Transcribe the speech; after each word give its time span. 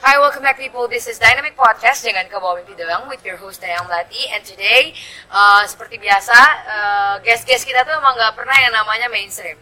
Hi, 0.00 0.16
welcome 0.18 0.40
back 0.42 0.56
people. 0.56 0.88
This 0.88 1.04
is 1.04 1.20
Dynamic 1.20 1.52
Podcast. 1.60 2.00
Jangan 2.00 2.24
ke 2.32 2.36
bawah 2.40 2.56
mimpi 2.56 2.72
doang 2.72 3.04
with 3.04 3.20
your 3.20 3.36
host 3.36 3.60
Dayang 3.60 3.84
Melati. 3.84 4.32
And 4.32 4.40
today, 4.40 4.96
uh, 5.28 5.60
seperti 5.68 6.00
biasa, 6.00 6.38
uh, 6.64 7.14
guest-guest 7.20 7.68
kita 7.68 7.84
tuh 7.84 7.92
emang 8.00 8.16
gak 8.16 8.32
pernah 8.32 8.56
yang 8.56 8.72
namanya 8.72 9.12
mainstream. 9.12 9.60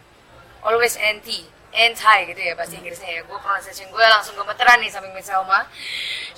Always 0.63 0.95
anti, 0.95 1.43
anti 1.75 2.31
gitu 2.31 2.39
ya 2.39 2.55
bahasa 2.55 2.79
Inggrisnya 2.79 3.19
ya. 3.19 3.21
Gue 3.27 3.35
pronunciation 3.35 3.91
gue 3.91 3.99
langsung 3.99 4.39
gemeteran 4.39 4.79
nih 4.79 4.87
samping 4.87 5.11
Miss 5.11 5.27
Selma. 5.27 5.67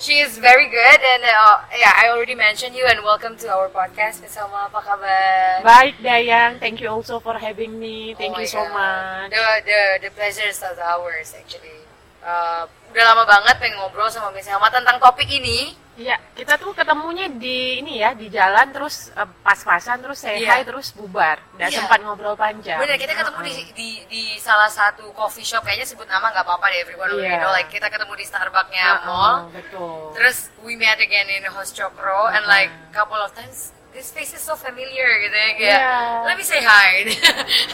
She 0.02 0.18
is 0.18 0.34
very 0.34 0.66
good 0.66 0.98
and 0.98 1.22
uh, 1.22 1.62
yeah, 1.70 1.94
I 1.94 2.10
already 2.10 2.34
mentioned 2.34 2.74
you 2.74 2.82
and 2.90 3.06
welcome 3.06 3.38
to 3.38 3.46
our 3.54 3.70
podcast. 3.70 4.18
Miss 4.18 4.34
Selma, 4.34 4.66
apa 4.66 4.82
kabar? 4.82 5.62
Baik 5.62 6.02
Dayang, 6.02 6.58
thank 6.58 6.82
you 6.82 6.90
also 6.90 7.22
for 7.22 7.38
having 7.38 7.78
me. 7.78 8.18
Thank 8.18 8.34
Oh 8.34 8.42
you 8.42 8.50
so 8.50 8.66
God. 8.66 8.74
much. 8.74 9.30
The, 9.30 9.42
the, 9.62 9.80
the 10.06 10.10
pleasure 10.10 10.50
is 10.50 10.58
ours 10.58 11.38
actually. 11.38 11.86
Uh, 12.22 12.62
udah 12.94 13.02
lama 13.02 13.24
banget 13.26 13.58
pengen 13.58 13.82
ngobrol 13.82 14.06
sama 14.06 14.30
Miss 14.30 14.46
Selma 14.46 14.70
tentang 14.70 14.96
topik 14.96 15.26
ini. 15.26 15.74
Ya, 15.92 16.16
kita 16.32 16.56
tuh 16.56 16.72
ketemunya 16.72 17.28
di 17.28 17.84
ini 17.84 18.00
ya, 18.00 18.16
di 18.16 18.32
jalan 18.32 18.72
terus 18.72 19.12
eh, 19.12 19.28
pas-pasan 19.44 20.00
terus 20.00 20.24
say 20.24 20.40
Iya. 20.40 20.56
hi 20.56 20.62
terus 20.64 20.88
bubar. 20.96 21.36
Nggak 21.52 21.68
Iya. 21.68 21.78
sempat 21.84 22.00
ngobrol 22.00 22.32
panjang. 22.32 22.80
Bener, 22.80 22.96
kita 22.96 23.12
ketemu 23.12 23.40
di, 23.42 23.52
Uh-uh. 23.52 23.74
di, 23.76 23.90
di 24.08 24.22
salah 24.40 24.72
satu 24.72 25.12
coffee 25.12 25.44
shop 25.44 25.60
kayaknya 25.60 25.84
sebut 25.84 26.08
nama 26.08 26.32
nggak 26.32 26.48
apa-apa 26.48 26.72
deh 26.72 26.80
everyone 26.80 27.12
Iya. 27.12 27.44
know. 27.44 27.52
Like 27.52 27.68
kita 27.68 27.92
ketemu 27.92 28.08
di 28.16 28.24
Starbucksnya 28.24 28.86
Uh-uh, 28.88 29.04
mall. 29.04 29.34
Betul. 29.52 30.16
Terus 30.16 30.36
we 30.64 30.80
met 30.80 30.96
again 30.96 31.28
in 31.28 31.44
Hoschokro 31.44 32.32
and 32.32 32.48
like 32.48 32.72
couple 32.94 33.20
of 33.20 33.28
times 33.36 33.76
this 33.92 34.08
face 34.10 34.32
is 34.32 34.40
so 34.40 34.56
familiar 34.56 35.08
gitu 35.20 35.36
ya 35.36 35.50
kayak 35.52 35.80
Iya. 35.84 35.96
let 36.24 36.36
me 36.36 36.44
say 36.44 36.60
hi. 36.64 37.04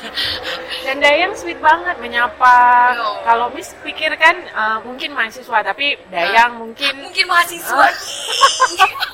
Dan 0.84 0.98
Dayang 0.98 1.32
sweet 1.34 1.62
banget 1.62 1.94
menyapa. 2.02 2.56
Yo. 2.94 3.22
Kalau 3.22 3.46
Miss 3.54 3.70
pikirkan 3.80 4.34
eh, 4.42 4.78
mungkin 4.82 5.14
mahasiswa, 5.14 5.58
tapi 5.62 5.94
Dayang 6.10 6.58
mungkin 6.58 6.92
Mungkin 6.98 7.24
mahasiswa. 7.30 7.70
Mahasiswa. 7.70 9.06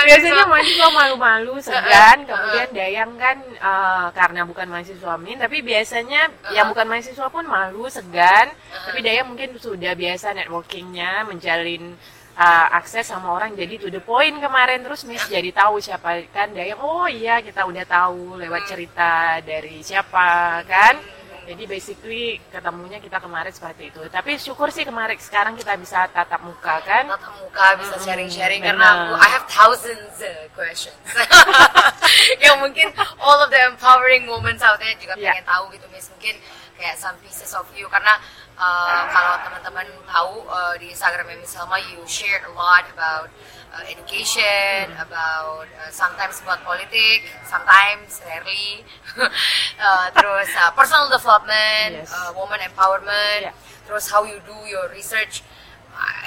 biasanya 0.00 0.46
mahasiswa 0.46 0.88
malu-malu 0.94 1.58
segan 1.58 2.22
kemudian 2.22 2.68
Dayang 2.70 3.10
kan 3.18 3.36
eh, 3.42 4.06
karena 4.14 4.46
bukan 4.46 4.70
mahasiswa 4.70 5.14
min 5.18 5.36
tapi 5.36 5.60
biasanya 5.60 6.30
yang 6.54 6.70
bukan 6.70 6.86
mahasiswa 6.86 7.26
pun 7.26 7.42
malu 7.44 7.90
segan 7.90 8.48
tapi 8.70 9.02
Dayang 9.02 9.34
mungkin 9.34 9.58
sudah 9.58 9.98
biasa 9.98 10.32
networkingnya 10.38 11.26
menjalin 11.26 11.98
eh, 12.40 12.66
akses 12.72 13.04
sama 13.04 13.36
orang 13.36 13.52
jadi 13.52 13.76
to 13.76 13.92
the 13.92 14.00
point 14.00 14.40
kemarin. 14.40 14.80
Terus 14.80 15.04
Miss 15.04 15.28
jadi 15.28 15.52
tahu 15.52 15.76
siapa 15.78 16.24
kan 16.32 16.48
Dayang 16.56 16.80
oh 16.80 17.04
iya 17.04 17.44
kita 17.44 17.68
udah 17.68 17.84
tahu 17.84 18.40
lewat 18.40 18.64
cerita 18.64 19.38
dari 19.44 19.84
siapa 19.84 20.60
kan. 20.64 20.96
Jadi 21.40 21.66
basically 21.66 22.38
ketemunya 22.46 23.02
kita 23.02 23.18
kemarin 23.18 23.50
seperti 23.50 23.90
itu. 23.90 23.98
Tapi 24.06 24.38
syukur 24.38 24.70
sih 24.70 24.86
kemarin 24.86 25.18
sekarang 25.18 25.58
kita 25.58 25.74
bisa 25.74 26.06
tatap 26.06 26.46
muka 26.46 26.78
kan. 26.86 27.10
Tatap 27.10 27.34
muka 27.42 27.66
bisa 27.74 27.98
sharing-sharing 27.98 28.62
benar. 28.62 28.78
karena 28.78 28.86
aku 28.94 29.14
I 29.18 29.28
have 29.34 29.44
thousands 29.50 30.14
uh, 30.22 30.46
questions. 30.54 30.94
Yang 32.44 32.56
mungkin 32.62 32.86
all 33.18 33.42
of 33.42 33.50
the 33.50 33.58
empowering 33.66 34.30
moments 34.30 34.62
out 34.62 34.78
there 34.78 34.94
juga 34.94 35.18
Yeah. 35.18 35.34
pengen 35.34 35.46
tahu 35.50 35.64
gitu 35.74 35.86
Miss. 35.90 36.06
Mungkin 36.14 36.38
kayak 36.78 36.96
some 36.96 37.18
pieces 37.20 37.50
of 37.52 37.66
you 37.74 37.90
karena 37.90 38.14
uh, 38.60 39.02
kalau 39.08 39.34
teman-teman 39.40 39.88
tahu 40.04 40.44
uh, 40.46 40.76
di 40.76 40.92
Instagram 40.92 41.32
Miss 41.40 41.50
Selma 41.50 41.80
you 41.80 42.04
share 42.04 42.44
a 42.44 42.52
lot 42.52 42.84
about 42.92 43.32
uh, 43.72 43.82
education 43.88 44.92
about 45.00 45.64
uh, 45.80 45.88
sometimes 45.90 46.44
about 46.44 46.60
politik 46.62 47.24
sometimes 47.48 48.20
rarely. 48.28 48.84
Uh, 49.80 50.12
terus 50.12 50.52
uh, 50.60 50.68
personal 50.76 51.08
development 51.08 52.04
Yes. 52.04 52.12
uh, 52.12 52.36
woman 52.36 52.60
empowerment 52.60 53.48
Yeah. 53.48 53.56
terus 53.88 54.12
how 54.12 54.28
you 54.28 54.36
do 54.44 54.54
your 54.68 54.92
research. 54.92 55.40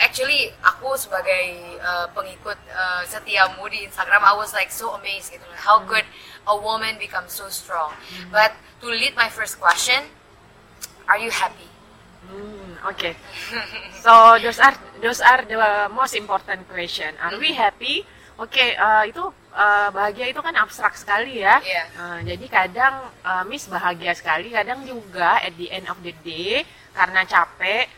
Actually 0.01 0.50
aku 0.61 0.97
sebagai 0.97 1.77
uh, 1.81 2.09
pengikut 2.11 2.57
uh, 2.73 3.01
setiamu 3.05 3.65
di 3.69 3.85
Instagram 3.85 4.21
I 4.21 4.33
was 4.33 4.53
like 4.53 4.73
so 4.73 4.97
amazed 4.97 5.29
gitu 5.29 5.45
how 5.53 5.85
could 5.85 6.05
a 6.50 6.55
woman 6.57 6.97
become 6.97 7.29
so 7.29 7.45
strong? 7.50 7.94
But 8.29 8.57
to 8.81 8.89
lead 8.89 9.13
my 9.13 9.29
first 9.29 9.61
question 9.61 10.09
are 11.05 11.17
you 11.17 11.29
happy 11.29 11.72
Hmm, 12.29 12.72
okay. 12.91 13.13
So 14.03 14.39
those 14.39 14.59
are 14.59 14.75
those 15.03 15.19
are 15.19 15.44
the 15.44 15.91
most 15.91 16.16
important 16.16 16.67
question. 16.67 17.11
Are 17.19 17.35
we 17.39 17.51
happy? 17.56 18.03
Oke, 18.41 18.73
eh, 18.73 19.03
itu 19.13 19.23
eh, 19.53 19.89
bahagia 19.94 20.25
itu 20.33 20.41
kan 20.41 20.57
abstrak 20.57 20.97
sekali 20.97 21.45
ya. 21.45 21.62
Iya. 21.62 21.83
Eh, 21.94 22.19
jadi 22.33 22.45
kadang 22.50 22.95
eh, 23.22 23.44
Miss 23.45 23.69
bahagia 23.69 24.17
sekali, 24.17 24.50
kadang 24.50 24.81
juga 24.83 25.38
at 25.38 25.53
the 25.53 25.69
end 25.69 25.85
of 25.91 26.00
the 26.01 26.13
day 26.25 26.66
karena 26.95 27.25
capek. 27.28 27.89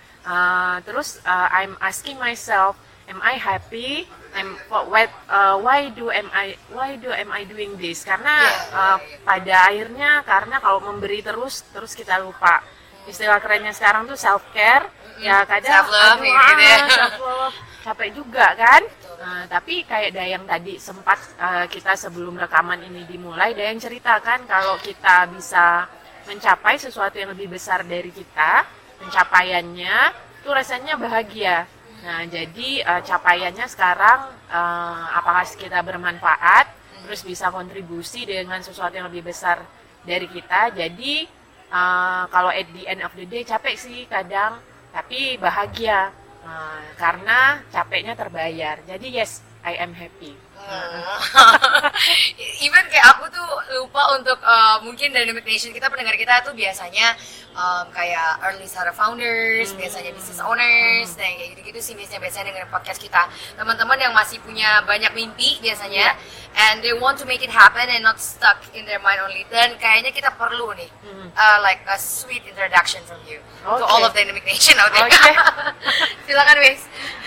terus 0.90 1.22
I'm 1.30 1.78
asking 1.86 2.18
myself, 2.18 2.74
am 3.06 3.22
I 3.22 3.38
happy? 3.38 4.10
I'm 4.34 4.58
what 4.74 5.14
why 5.62 5.94
do 5.94 6.10
am 6.10 6.34
I 6.34 6.58
why 6.74 6.98
do 6.98 7.14
am 7.14 7.30
I 7.30 7.46
doing 7.46 7.78
this? 7.78 8.02
Karena 8.02 8.42
iya. 8.42 8.98
pada 9.22 9.70
akhirnya 9.70 10.26
karena 10.26 10.58
kalau 10.58 10.82
memberi 10.82 11.22
terus 11.22 11.62
terus 11.70 11.94
kita 11.94 12.18
lupa 12.18 12.66
istilah 13.06 13.38
kerennya 13.42 13.72
sekarang 13.72 14.10
tuh 14.10 14.18
self 14.18 14.42
care 14.54 14.90
ya 15.22 15.48
kadang 15.48 15.86
Self-love, 15.86 16.20
aduh, 16.20 16.26
gitu 16.26 16.64
ya. 16.64 16.78
self 17.00 17.18
love 17.22 17.58
capek 17.86 18.10
juga 18.18 18.48
kan. 18.58 18.82
Nah, 19.16 19.46
tapi 19.46 19.86
kayak 19.86 20.12
Dayang 20.18 20.44
tadi 20.50 20.82
sempat 20.82 21.18
eh, 21.38 21.66
kita 21.70 21.94
sebelum 21.94 22.36
rekaman 22.36 22.82
ini 22.82 23.06
dimulai 23.06 23.54
Dayang 23.54 23.78
ceritakan 23.78 24.50
kalau 24.50 24.76
kita 24.82 25.30
bisa 25.30 25.86
mencapai 26.26 26.82
sesuatu 26.82 27.16
yang 27.22 27.32
lebih 27.38 27.54
besar 27.54 27.86
dari 27.86 28.10
kita 28.10 28.66
pencapaiannya 28.98 29.98
itu 30.42 30.50
rasanya 30.50 30.98
bahagia 30.98 31.70
nah 32.06 32.22
jadi 32.26 32.70
eh, 32.86 33.02
capaiannya 33.06 33.66
sekarang 33.70 34.34
eh, 34.50 35.04
apakah 35.18 35.46
kita 35.54 35.82
bermanfaat 35.86 36.66
terus 37.06 37.22
bisa 37.22 37.54
kontribusi 37.54 38.26
dengan 38.26 38.62
sesuatu 38.62 38.98
yang 38.98 39.10
lebih 39.10 39.30
besar 39.30 39.62
dari 40.06 40.26
kita 40.30 40.74
jadi 40.74 41.30
eh, 41.70 42.24
kalau 42.30 42.52
at 42.52 42.68
the 42.74 42.84
end 42.86 43.02
of 43.02 43.14
the 43.18 43.26
day 43.26 43.44
capek 43.46 43.76
sih 43.78 44.06
kadang 44.10 44.60
tapi 44.94 45.38
bahagia. 45.40 46.12
Eh, 46.46 46.82
karena 47.02 47.58
capeknya 47.74 48.14
terbayar. 48.14 48.78
Jadi 48.86 49.08
yes 49.10 49.42
I 49.66 49.82
am 49.82 49.98
happy. 49.98 50.46
Even 52.66 52.86
kayak 52.90 53.08
aku 53.18 53.30
tuh 53.34 53.50
lupa 53.82 54.18
untuk 54.18 54.38
uh, 54.42 54.82
mungkin 54.82 55.14
Dynamic 55.14 55.46
Nation 55.46 55.74
kita 55.74 55.90
pendengar 55.90 56.18
kita 56.18 56.42
tuh 56.46 56.54
biasanya 56.58 57.14
um, 57.56 57.88
kayak 57.90 58.38
early 58.44 58.68
startup 58.68 58.94
founders, 58.94 59.72
Hmm. 59.72 59.80
biasanya 59.80 60.12
business 60.12 60.40
owners, 60.40 61.16
nah 61.16 61.26
kayak 61.26 61.56
gitu-gitu 61.56 61.80
sih 61.82 61.94
biasanya 61.96 62.22
biasanya 62.22 62.46
dengerin 62.52 62.70
podcast 62.70 63.00
kita. 63.00 63.22
Teman-teman 63.56 63.98
yang 63.98 64.14
masih 64.14 64.38
punya 64.40 64.84
banyak 64.84 65.12
mimpi 65.12 65.58
biasanya, 65.60 66.14
Iya. 66.14 66.70
and 66.70 66.84
they 66.84 66.92
want 66.92 67.16
to 67.16 67.24
make 67.24 67.40
it 67.40 67.50
happen 67.50 67.88
and 67.88 68.04
not 68.04 68.20
stuck 68.20 68.60
in 68.72 68.84
their 68.84 69.00
mind 69.00 69.20
only. 69.20 69.48
Dan 69.48 69.76
kayaknya 69.76 70.12
kita 70.12 70.30
perlu 70.36 70.76
nih, 70.76 70.92
Hmm. 71.02 71.32
uh, 71.32 71.58
like 71.60 71.82
a 71.88 71.96
sweet 71.96 72.44
introduction 72.44 73.00
from 73.04 73.20
you 73.24 73.40
to 73.64 73.72
Oke. 73.72 73.88
all 73.88 74.04
of 74.04 74.12
Dynamic 74.12 74.44
Nation 74.44 74.76
out 74.78 74.92
there. 74.92 75.08
Oke. 75.08 75.32
Silakan, 76.28 76.58
Wis. 76.60 76.82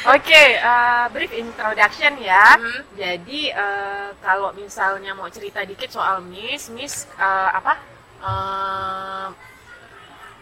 Oke, 0.06 0.42
eh, 0.56 1.04
brief 1.10 1.32
introduction 1.32 2.16
ya. 2.18 2.54
Mhm. 2.54 2.80
Jadi 2.94 3.40
eh, 3.50 4.08
kalau 4.20 4.54
misalnya 4.54 5.10
mau 5.12 5.26
cerita 5.28 5.60
dikit 5.62 5.90
soal 5.90 6.22
Miss, 6.22 6.70
Miss 6.70 7.08
eh, 7.14 7.48
apa? 7.50 7.74
eh, 8.18 9.26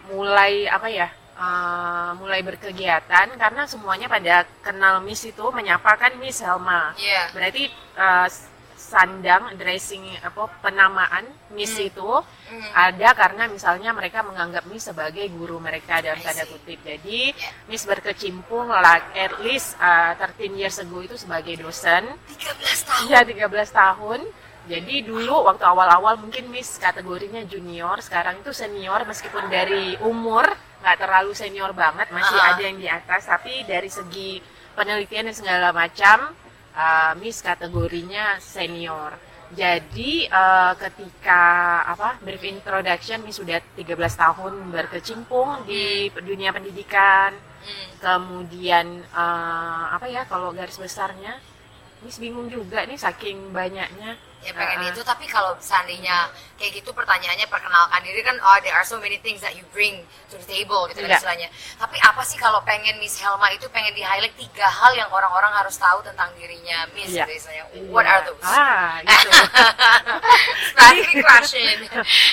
mulai 0.08 0.66
apa 0.66 0.88
ya? 0.88 1.08
eh, 1.36 2.10
mulai 2.16 2.40
berkegiatan 2.40 3.28
karena 3.36 3.68
semuanya 3.68 4.08
pada 4.08 4.48
kenal 4.64 5.04
Miss 5.04 5.20
itu 5.20 5.44
menyapakan 5.52 6.16
Miss 6.16 6.40
Helma. 6.40 6.96
Iya. 6.96 7.28
Berarti 7.36 7.68
eh, 7.72 8.28
sandang 8.76 9.52
dressing 9.58 10.00
apa 10.22 10.46
penamaan 10.62 11.26
Miss 11.52 11.74
Hmm. 11.76 11.88
itu 11.90 12.10
Hmm. 12.46 12.62
ada 12.72 13.08
karena 13.12 13.50
misalnya 13.50 13.90
mereka 13.92 14.22
menganggap 14.22 14.64
Miss 14.70 14.86
sebagai 14.86 15.26
guru 15.28 15.58
mereka 15.58 16.00
dalam 16.00 16.22
tanda 16.22 16.46
kutip. 16.46 16.78
Jadi 16.80 17.34
Yeah. 17.34 17.52
Miss 17.68 17.84
berkecimpung 17.84 18.70
like 18.70 19.04
at 19.12 19.36
least 19.42 19.74
uh, 19.76 20.14
13 20.16 20.54
years 20.56 20.78
ago 20.78 21.02
itu 21.02 21.18
sebagai 21.18 21.58
dosen. 21.58 22.06
13 22.32 22.88
tahun. 22.88 23.02
Iya 23.10 23.20
13 23.26 23.68
tahun. 23.74 24.20
Jadi 24.66 25.06
dulu 25.06 25.46
waktu 25.46 25.62
awal-awal 25.62 26.18
mungkin 26.18 26.50
Miss 26.50 26.74
kategorinya 26.82 27.46
junior, 27.46 28.02
sekarang 28.02 28.42
itu 28.42 28.50
senior 28.50 29.06
meskipun 29.06 29.46
dari 29.46 29.94
umur 30.02 30.42
nggak 30.82 30.98
terlalu 30.98 31.32
senior 31.34 31.70
banget, 31.70 32.10
masih 32.10 32.38
Ah. 32.38 32.54
ada 32.54 32.62
yang 32.62 32.78
di 32.78 32.90
atas. 32.90 33.26
Tapi 33.26 33.62
dari 33.62 33.86
segi 33.86 34.42
penelitian 34.74 35.30
dan 35.30 35.36
segala 35.38 35.68
macam, 35.70 36.34
uh, 36.74 37.12
Miss 37.18 37.40
kategorinya 37.40 38.36
senior. 38.42 39.14
Jadi 39.54 40.26
uh, 40.26 40.74
ketika 40.74 41.42
apa 41.86 42.18
brief 42.18 42.42
introduction 42.42 43.22
Miss 43.22 43.38
sudah 43.38 43.62
13 43.78 43.94
tahun 44.18 44.52
berkecimpung 44.74 45.62
di 45.64 46.10
dunia 46.12 46.50
pendidikan, 46.50 47.30
Hmm. 47.66 47.98
kemudian 47.98 48.86
eh, 49.02 49.84
apa 49.90 50.06
ya 50.06 50.22
kalau 50.30 50.54
garis 50.54 50.78
besarnya 50.78 51.34
Miss 51.98 52.22
bingung 52.22 52.46
juga 52.46 52.86
nih 52.86 52.94
saking 52.94 53.50
banyaknya 53.50 54.14
ya 54.44 54.52
pengen 54.54 54.78
ah. 54.84 54.90
itu 54.92 55.00
tapi 55.02 55.24
kalau 55.26 55.56
seandainya 55.58 56.30
kayak 56.56 56.80
gitu 56.80 56.88
pertanyaannya 56.96 57.44
perkenalkan 57.52 58.00
diri 58.00 58.24
kan 58.24 58.36
oh 58.40 58.56
there 58.64 58.72
are 58.72 58.84
so 58.86 58.96
many 58.96 59.20
things 59.20 59.44
that 59.44 59.52
you 59.52 59.64
bring 59.76 60.00
to 60.32 60.40
the 60.40 60.46
table 60.48 60.88
gitu 60.88 61.04
kan 61.04 61.20
istilahnya 61.20 61.48
tapi 61.76 62.00
apa 62.00 62.22
sih 62.24 62.40
kalau 62.40 62.64
pengen 62.64 62.96
Miss 62.96 63.20
Helma 63.20 63.52
itu 63.52 63.68
pengen 63.68 63.92
di 63.92 64.00
highlight 64.00 64.32
tiga 64.40 64.64
hal 64.64 64.96
yang 64.96 65.08
orang-orang 65.12 65.52
harus 65.52 65.76
tahu 65.76 66.00
tentang 66.00 66.32
dirinya 66.36 66.88
Miss 66.96 67.12
Iya. 67.12 67.28
gitu 67.28 67.32
istilahnya 67.44 67.64
what 67.92 68.08
are 68.08 68.24
those 68.24 68.40
ah 68.44 69.00
gitu 69.04 69.28
specific 70.72 71.16
question 71.20 71.76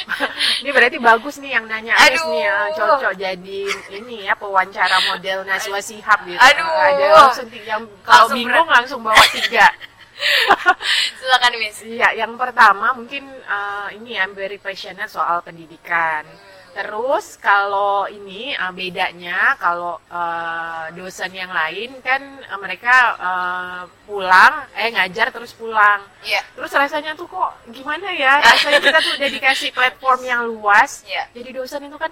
ini 0.64 0.70
berarti 0.72 0.98
bagus 1.04 1.36
nih 1.44 1.52
yang 1.60 1.66
nanya 1.68 1.94
Miss 2.00 2.24
Aduh. 2.24 2.32
nih 2.32 2.44
ah, 2.48 2.68
cocok 2.78 3.14
jadi 3.20 3.62
ini 4.00 4.16
ya 4.28 4.34
pewawancara 4.40 4.98
model 5.12 5.44
Najwa 5.44 5.80
Shihab 5.84 6.20
gitu 6.24 6.40
Aduh. 6.40 6.68
ada 6.68 7.06
langsung 7.28 7.48
tiga 7.52 7.76
yang 7.76 7.84
kalau 8.08 8.28
bingung 8.32 8.70
langsung 8.72 9.00
bawa 9.04 9.24
tiga 9.36 9.68
silakan 11.20 11.54
Miss 11.60 11.82
Iya, 11.84 12.14
yang 12.16 12.34
pertama 12.38 12.94
mungkin 12.94 13.26
eh, 13.28 13.88
ini 13.98 14.16
I'm 14.18 14.34
very 14.38 14.58
passionate 14.62 15.10
soal 15.12 15.42
pendidikan. 15.42 16.26
Terus 16.74 17.38
kalau 17.38 18.10
ini 18.10 18.58
eh, 18.58 18.74
bedanya 18.74 19.54
kalau 19.62 20.02
eh, 20.10 20.86
dosen 20.98 21.30
yang 21.34 21.54
lain 21.54 22.02
kan 22.02 22.22
eh, 22.42 22.60
mereka 22.62 22.96
eh, 23.18 23.82
pulang, 24.10 24.66
eh 24.74 24.90
ngajar 24.90 25.30
terus 25.30 25.54
pulang. 25.54 26.02
Iya. 26.26 26.42
Terus 26.58 26.74
rasanya 26.74 27.14
tuh 27.14 27.30
kok 27.30 27.54
gimana 27.70 28.10
ya? 28.14 28.42
Rasanya 28.42 28.80
kita 28.82 29.00
tuh 29.06 29.14
udah 29.22 29.30
dikasih 29.30 29.70
platform 29.70 30.20
yang 30.26 30.42
luas. 30.50 31.06
Iya. 31.06 31.30
Jadi 31.34 31.50
dosen 31.54 31.86
itu 31.86 31.98
kan 32.02 32.10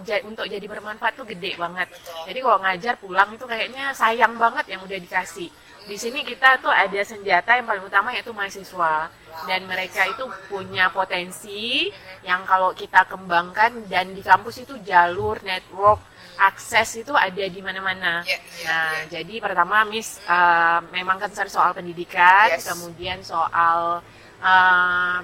ja- 0.00 0.24
untuk 0.24 0.48
jadi 0.48 0.64
bermanfaat 0.64 1.12
tuh 1.12 1.28
gede 1.28 1.54
banget. 1.60 1.92
Betul. 1.92 2.24
Jadi 2.24 2.38
kalau 2.40 2.58
ngajar 2.64 2.94
pulang 2.98 3.28
itu 3.36 3.44
kayaknya 3.44 3.92
sayang 3.92 4.34
banget 4.40 4.64
yang 4.74 4.80
udah 4.80 4.96
dikasih. 4.96 5.52
Di 5.88 5.96
sini 5.96 6.20
kita 6.20 6.60
tuh 6.60 6.68
ada 6.68 7.00
senjata 7.00 7.56
yang 7.56 7.64
paling 7.64 7.80
utama 7.80 8.12
yaitu 8.12 8.28
mahasiswa 8.36 9.08
dan 9.48 9.60
mereka 9.64 10.04
itu 10.04 10.28
punya 10.52 10.92
potensi 10.92 11.88
yang 12.20 12.44
kalau 12.44 12.76
kita 12.76 13.08
kembangkan 13.08 13.88
dan 13.88 14.12
di 14.12 14.20
kampus 14.20 14.68
itu 14.68 14.76
jalur 14.84 15.40
network 15.40 16.04
akses 16.38 17.02
itu 17.02 17.16
ada 17.16 17.40
di 17.48 17.60
mana-mana. 17.64 18.22
Iya, 18.22 18.36
iya, 18.38 18.66
Nah, 18.68 18.90
iya. 18.94 19.02
jadi 19.18 19.34
pertama 19.42 19.82
Miss 19.88 20.20
uh, 20.28 20.78
memang 20.94 21.18
concern 21.18 21.50
soal 21.50 21.72
pendidikan, 21.74 22.52
Yes. 22.52 22.68
kemudian 22.68 23.24
soal 23.26 24.04
uh, 24.38 25.18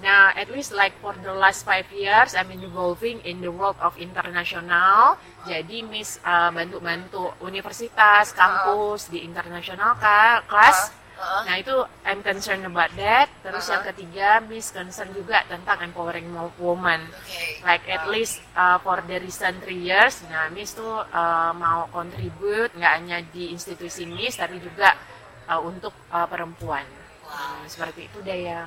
Nah, 0.00 0.32
at 0.32 0.48
least 0.48 0.72
like 0.72 0.96
for 0.98 1.12
the 1.20 1.32
last 1.32 1.62
five 1.62 1.84
years, 1.92 2.32
I'm 2.32 2.48
involving 2.48 3.20
in 3.20 3.44
the 3.44 3.52
world 3.52 3.76
of 3.84 4.00
international. 4.00 5.20
Jadi, 5.44 5.84
Miss 5.84 6.16
uh, 6.24 6.48
bantu-bantu 6.48 7.36
universitas, 7.40 8.32
kampus 8.32 9.12
di 9.12 9.20
international 9.20 9.96
ka- 10.00 10.40
class. 10.48 10.88
Uh-uh. 11.20 11.44
Nah, 11.44 11.60
itu 11.60 11.76
I'm 12.08 12.24
concerned 12.24 12.64
about 12.64 12.96
that. 12.96 13.28
Terus 13.44 13.68
Uh-huh. 13.68 13.76
yang 13.76 13.84
ketiga, 13.92 14.28
Miss 14.40 14.72
concern 14.72 15.12
juga 15.12 15.44
tentang 15.44 15.84
empowering 15.84 16.32
mo- 16.32 16.56
woman. 16.56 17.04
Oke. 17.04 17.60
Like 17.60 17.84
at 17.92 18.08
least 18.08 18.40
uh, 18.56 18.80
for 18.80 19.04
the 19.04 19.20
recent 19.20 19.60
three 19.60 19.84
years, 19.84 20.24
nah 20.32 20.48
Miss 20.48 20.72
tuh 20.72 21.04
uh, 21.04 21.52
mau 21.52 21.84
contribute 21.92 22.72
nggak 22.72 22.92
hanya 22.96 23.20
di 23.28 23.52
institusi 23.52 24.08
Miss, 24.08 24.40
tapi 24.40 24.64
juga 24.64 24.96
uh, 25.44 25.60
untuk 25.60 25.92
uh, 26.08 26.24
perempuan. 26.24 26.88
Wow. 27.20 27.36
Nah, 27.36 27.68
seperti 27.68 28.08
itu 28.08 28.24
deh 28.24 28.48
yang 28.48 28.64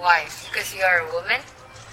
Why? 0.00 0.24
Because 0.48 0.72
you 0.72 0.80
are 0.80 1.04
a 1.04 1.08
woman? 1.12 1.40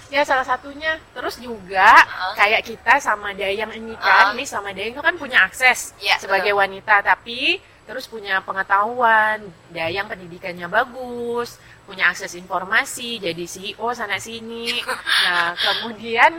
Ya 0.08 0.24
salah 0.24 0.42
satunya. 0.42 0.96
Terus 1.12 1.36
juga 1.36 1.92
Uh-huh. 2.00 2.32
kayak 2.34 2.64
kita 2.64 2.96
sama 2.98 3.36
Dayang 3.36 3.68
ini 3.76 3.92
kan, 3.94 4.32
Uh. 4.32 4.34
Miss 4.34 4.48
sama 4.48 4.72
Dayang 4.72 4.96
itu 4.96 5.04
kan 5.04 5.14
punya 5.14 5.44
akses 5.44 5.92
Iya, 6.00 6.16
sebagai 6.16 6.56
wanita, 6.56 7.04
tapi 7.04 7.60
terus 7.84 8.08
punya 8.08 8.40
pengetahuan, 8.40 9.44
Dayang 9.68 10.08
pendidikannya 10.08 10.64
bagus, 10.66 11.60
punya 11.84 12.08
akses 12.08 12.32
informasi, 12.34 13.20
jadi 13.20 13.44
CEO 13.44 13.92
sana 13.92 14.16
sini. 14.16 14.80
Nah 15.28 15.52
kemudian 15.54 16.32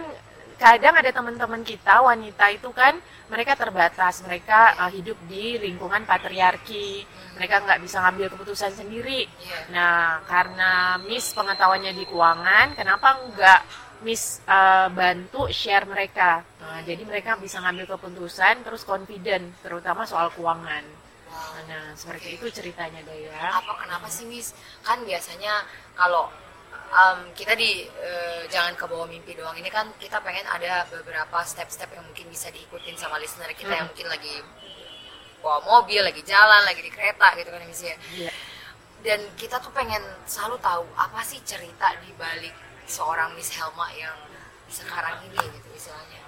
kadang 0.58 0.98
ada 0.98 1.14
teman-teman 1.14 1.62
kita 1.62 2.02
wanita 2.02 2.50
itu 2.52 2.68
kan 2.74 2.98
mereka 3.30 3.54
terbatas, 3.54 4.26
mereka 4.26 4.74
uh, 4.82 4.92
hidup 4.92 5.16
di 5.30 5.62
lingkungan 5.62 6.04
patriarki, 6.04 7.06
mereka 7.38 7.62
nggak 7.62 7.80
bisa 7.86 8.02
ngambil 8.02 8.28
keputusan 8.34 8.74
sendiri. 8.74 9.30
Iya. 9.30 9.58
Nah, 9.72 10.26
karena 10.26 10.98
Miss 11.06 11.32
pengetahuannya 11.38 11.94
di 11.94 12.04
keuangan, 12.10 12.74
kenapa 12.74 13.22
nggak 13.30 13.62
Miss 14.02 14.42
uh, 14.50 14.90
bantu 14.90 15.46
share 15.54 15.86
mereka? 15.86 16.42
Nah, 16.60 16.82
jadi 16.82 17.06
mereka 17.06 17.38
bisa 17.38 17.62
ngambil 17.62 17.86
keputusan 17.96 18.66
terus 18.66 18.82
confident, 18.82 19.62
terutama 19.62 20.10
soal 20.10 20.34
keuangan. 20.34 20.84
Wow. 21.30 21.70
Nah, 21.70 21.94
seperti 21.94 22.42
itu 22.42 22.50
ceritanya 22.50 23.06
Daya. 23.06 23.62
apa 23.62 23.86
kenapa 23.86 24.10
sih 24.10 24.26
Miss 24.26 24.58
kan 24.82 25.06
biasanya 25.06 25.62
kalau 25.94 26.34
um, 26.72 27.20
kita 27.34 27.54
di 27.54 27.86
eh, 27.86 28.42
jangan 28.48 28.74
ke 28.74 28.86
bawah 28.86 29.06
mimpi 29.06 29.34
doang 29.34 29.56
ini 29.56 29.70
kan 29.70 29.90
kita 29.98 30.20
pengen 30.20 30.46
ada 30.46 30.86
beberapa 30.88 31.42
step-step 31.44 31.90
yang 31.92 32.04
mungkin 32.04 32.30
bisa 32.30 32.50
diikutin 32.50 32.96
sama 32.96 33.18
listener 33.18 33.50
kita 33.54 33.70
yang 33.70 33.88
Hmm. 33.88 33.94
mungkin 33.94 34.08
lagi 34.10 34.36
bawa 35.40 35.64
mobil 35.64 36.04
lagi 36.04 36.20
jalan 36.22 36.62
lagi 36.68 36.84
di 36.84 36.92
kereta 36.92 37.32
gitu 37.36 37.48
kan 37.48 37.64
Miss 37.64 37.80
ya 37.80 37.96
Iya. 38.12 38.32
dan 39.00 39.20
kita 39.40 39.56
tuh 39.58 39.72
pengen 39.72 40.04
selalu 40.28 40.60
tahu 40.60 40.84
apa 40.96 41.24
sih 41.24 41.40
cerita 41.48 41.96
di 42.04 42.12
balik 42.20 42.52
seorang 42.84 43.32
Miss 43.34 43.56
Helma 43.56 43.88
yang 43.96 44.18
sekarang 44.68 45.24
ini 45.26 45.40
gitu 45.40 45.70
istilahnya. 45.74 46.19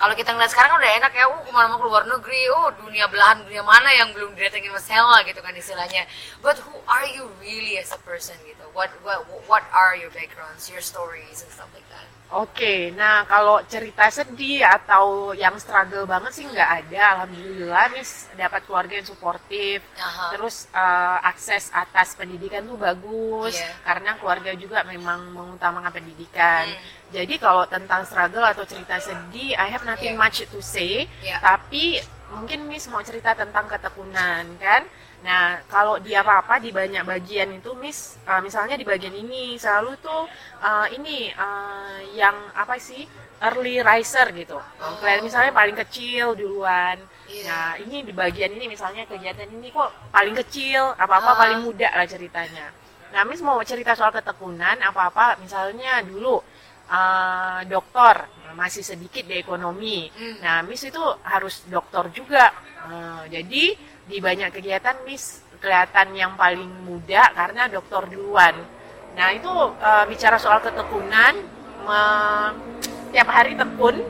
Kalau 0.00 0.16
kita 0.16 0.32
ngeliat 0.32 0.48
sekarang 0.48 0.72
kan 0.72 0.80
udah 0.80 0.92
enak 0.96 1.12
ya, 1.12 1.28
uh 1.28 1.40
ke 1.44 1.52
mana 1.52 1.68
mau 1.68 1.76
keluar 1.76 2.08
negeri, 2.08 2.48
oh 2.56 2.72
dunia 2.72 3.04
belahan 3.04 3.44
dunia 3.44 3.60
mana 3.60 3.92
yang 3.92 4.08
belum 4.16 4.32
didatengin 4.32 4.72
Miss 4.72 4.88
Helma 4.88 5.20
gitu 5.28 5.44
kan 5.44 5.52
istilahnya. 5.52 6.08
But 6.40 6.56
who 6.64 6.72
are 6.88 7.04
you 7.04 7.28
really 7.36 7.76
as 7.76 7.92
a 7.92 8.00
person 8.00 8.40
gitu? 8.48 8.64
What 8.72 8.88
what 9.04 9.28
what 9.44 9.64
are 9.76 9.92
your 9.92 10.08
backgrounds, 10.08 10.72
your 10.72 10.80
stories 10.80 11.44
and 11.44 11.52
stuff 11.52 11.68
like 11.76 11.84
that? 11.92 12.08
Oke, 12.30 12.94
nah 12.94 13.26
kalau 13.26 13.58
cerita 13.66 14.06
sedih 14.06 14.62
atau 14.62 15.34
yang 15.34 15.58
struggle 15.58 16.06
banget 16.06 16.30
sih 16.30 16.46
nggak 16.46 16.70
ada. 16.86 17.02
Alhamdulillah, 17.18 17.90
Miss 17.90 18.30
dapat 18.38 18.62
keluarga 18.70 18.94
yang 18.96 19.04
suportif. 19.04 19.82
Aha. 19.98 20.32
Terus 20.32 20.70
eh, 20.70 21.18
akses 21.26 21.74
atas 21.74 22.14
pendidikan 22.14 22.62
tuh 22.64 22.78
bagus 22.78 23.58
Iya. 23.58 23.74
karena 23.82 24.14
keluarga 24.16 24.54
juga 24.54 24.86
memang 24.86 25.34
mengutamakan 25.34 25.90
pendidikan. 25.92 26.70
Hmm. 26.70 26.98
Jadi 27.10 27.34
kalau 27.42 27.66
tentang 27.66 28.06
struggle 28.06 28.46
atau 28.46 28.62
cerita 28.62 28.96
sedih, 29.02 29.58
I 29.58 29.66
have 29.74 29.82
nothing 29.82 30.14
Iya. 30.14 30.22
much 30.22 30.38
to 30.46 30.62
say. 30.62 31.10
Iya. 31.20 31.42
Tapi 31.42 31.98
mungkin 32.30 32.70
Miss 32.70 32.86
mau 32.86 33.02
cerita 33.02 33.34
tentang 33.34 33.66
ketekunan 33.66 34.46
kan. 34.62 34.86
Nah, 35.20 35.60
kalau 35.68 36.00
di 36.00 36.16
apa-apa 36.16 36.56
di 36.56 36.72
banyak 36.72 37.04
bagian 37.04 37.52
itu 37.52 37.76
Miss 37.76 38.16
uh, 38.24 38.40
misalnya 38.40 38.78
di 38.78 38.88
bagian 38.88 39.12
ini 39.12 39.58
selalu 39.60 39.92
tuh 40.00 40.24
uh, 40.62 40.86
ini 40.88 41.28
uh, 41.34 42.00
yang 42.16 42.32
apa 42.56 42.80
sih 42.80 43.04
early 43.44 43.84
riser 43.84 44.32
gitu. 44.32 44.56
Oh. 44.56 44.96
Misalnya 45.20 45.52
paling 45.52 45.76
kecil 45.76 46.38
duluan. 46.38 46.96
Iya. 47.28 47.44
Nah, 47.46 47.70
ini 47.82 48.00
di 48.06 48.14
bagian 48.16 48.54
ini 48.54 48.64
misalnya 48.70 49.04
kegiatan 49.04 49.50
ini 49.50 49.68
kok 49.68 49.92
paling 50.08 50.32
kecil, 50.46 50.94
apa-apa 50.96 51.30
Ah. 51.34 51.38
paling 51.42 51.60
muda 51.66 51.90
lah 51.92 52.06
ceritanya. 52.08 52.72
Nah, 53.10 53.26
Miss 53.26 53.42
mau 53.42 53.58
cerita 53.66 53.92
soal 53.98 54.14
ketekunan 54.14 54.78
apa-apa 54.80 55.36
misalnya 55.42 56.00
dulu 56.00 56.40
uh, 56.90 57.60
dokter 57.64 58.26
masih 58.58 58.82
sedikit 58.82 59.22
di 59.24 59.38
ekonomi. 59.38 60.10
Hmm. 60.10 60.36
Nah, 60.42 60.58
Miss 60.66 60.82
itu 60.82 61.00
harus 61.22 61.62
dokter 61.70 62.10
juga. 62.10 62.50
Uh, 62.82 63.22
jadi 63.30 63.78
di 64.10 64.16
banyak 64.18 64.50
kegiatan 64.50 65.06
Miss 65.06 65.40
kelihatan 65.62 66.16
yang 66.16 66.34
paling 66.34 66.66
muda 66.82 67.30
karena 67.30 67.70
dokter 67.70 68.10
duluan. 68.10 68.56
Nah, 69.14 69.28
itu 69.30 69.50
uh, 69.50 70.04
bicara 70.08 70.34
soal 70.36 70.58
ketekunan, 70.60 71.34
me- 71.86 72.54
tiap 73.10 73.28
hari 73.28 73.54
tekun 73.54 74.02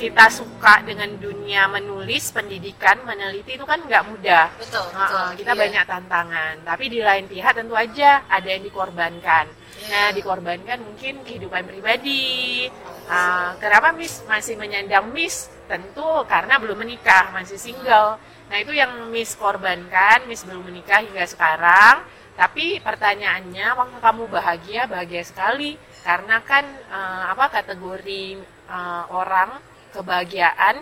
kita 0.00 0.32
suka 0.32 0.80
dengan 0.80 1.12
dunia 1.20 1.68
menulis, 1.68 2.32
pendidikan, 2.32 3.04
meneliti 3.04 3.60
itu 3.60 3.68
kan 3.68 3.84
nggak 3.84 4.04
mudah. 4.08 4.48
betul 4.56 4.80
Uh, 4.90 4.96
betul 4.96 5.20
uh, 5.20 5.32
kita 5.36 5.52
Iya. 5.52 5.60
banyak 5.60 5.84
tantangan, 5.84 6.54
tapi 6.64 6.84
di 6.88 7.00
lain 7.04 7.28
pihak 7.28 7.52
tentu 7.52 7.76
aja 7.76 8.24
ada 8.24 8.48
yang 8.48 8.64
dikorbankan. 8.64 9.44
Nah, 9.88 10.12
dikorbankan 10.12 10.84
mungkin 10.84 11.24
kehidupan 11.24 11.64
pribadi. 11.64 12.68
Uh, 13.08 13.56
kenapa 13.56 13.96
Miss 13.96 14.20
masih 14.28 14.60
menyandang 14.60 15.08
Miss? 15.08 15.48
Tentu 15.64 16.26
karena 16.28 16.60
belum 16.60 16.84
menikah, 16.84 17.32
masih 17.32 17.56
single. 17.56 18.20
Nah, 18.50 18.56
itu 18.60 18.76
yang 18.76 19.08
Miss 19.08 19.38
korbankan, 19.38 20.28
Miss 20.28 20.44
belum 20.44 20.68
menikah 20.68 21.00
hingga 21.00 21.24
sekarang. 21.24 22.04
Tapi 22.36 22.82
pertanyaannya, 22.84 23.66
waktu 23.72 23.98
kamu 24.04 24.22
bahagia, 24.28 24.84
bahagia 24.84 25.24
sekali. 25.24 25.80
Karena 26.04 26.44
kan 26.44 26.64
uh, 26.92 27.32
apa 27.32 27.48
kategori 27.48 28.40
uh, 28.68 29.04
orang 29.12 29.56
kebahagiaan, 29.96 30.80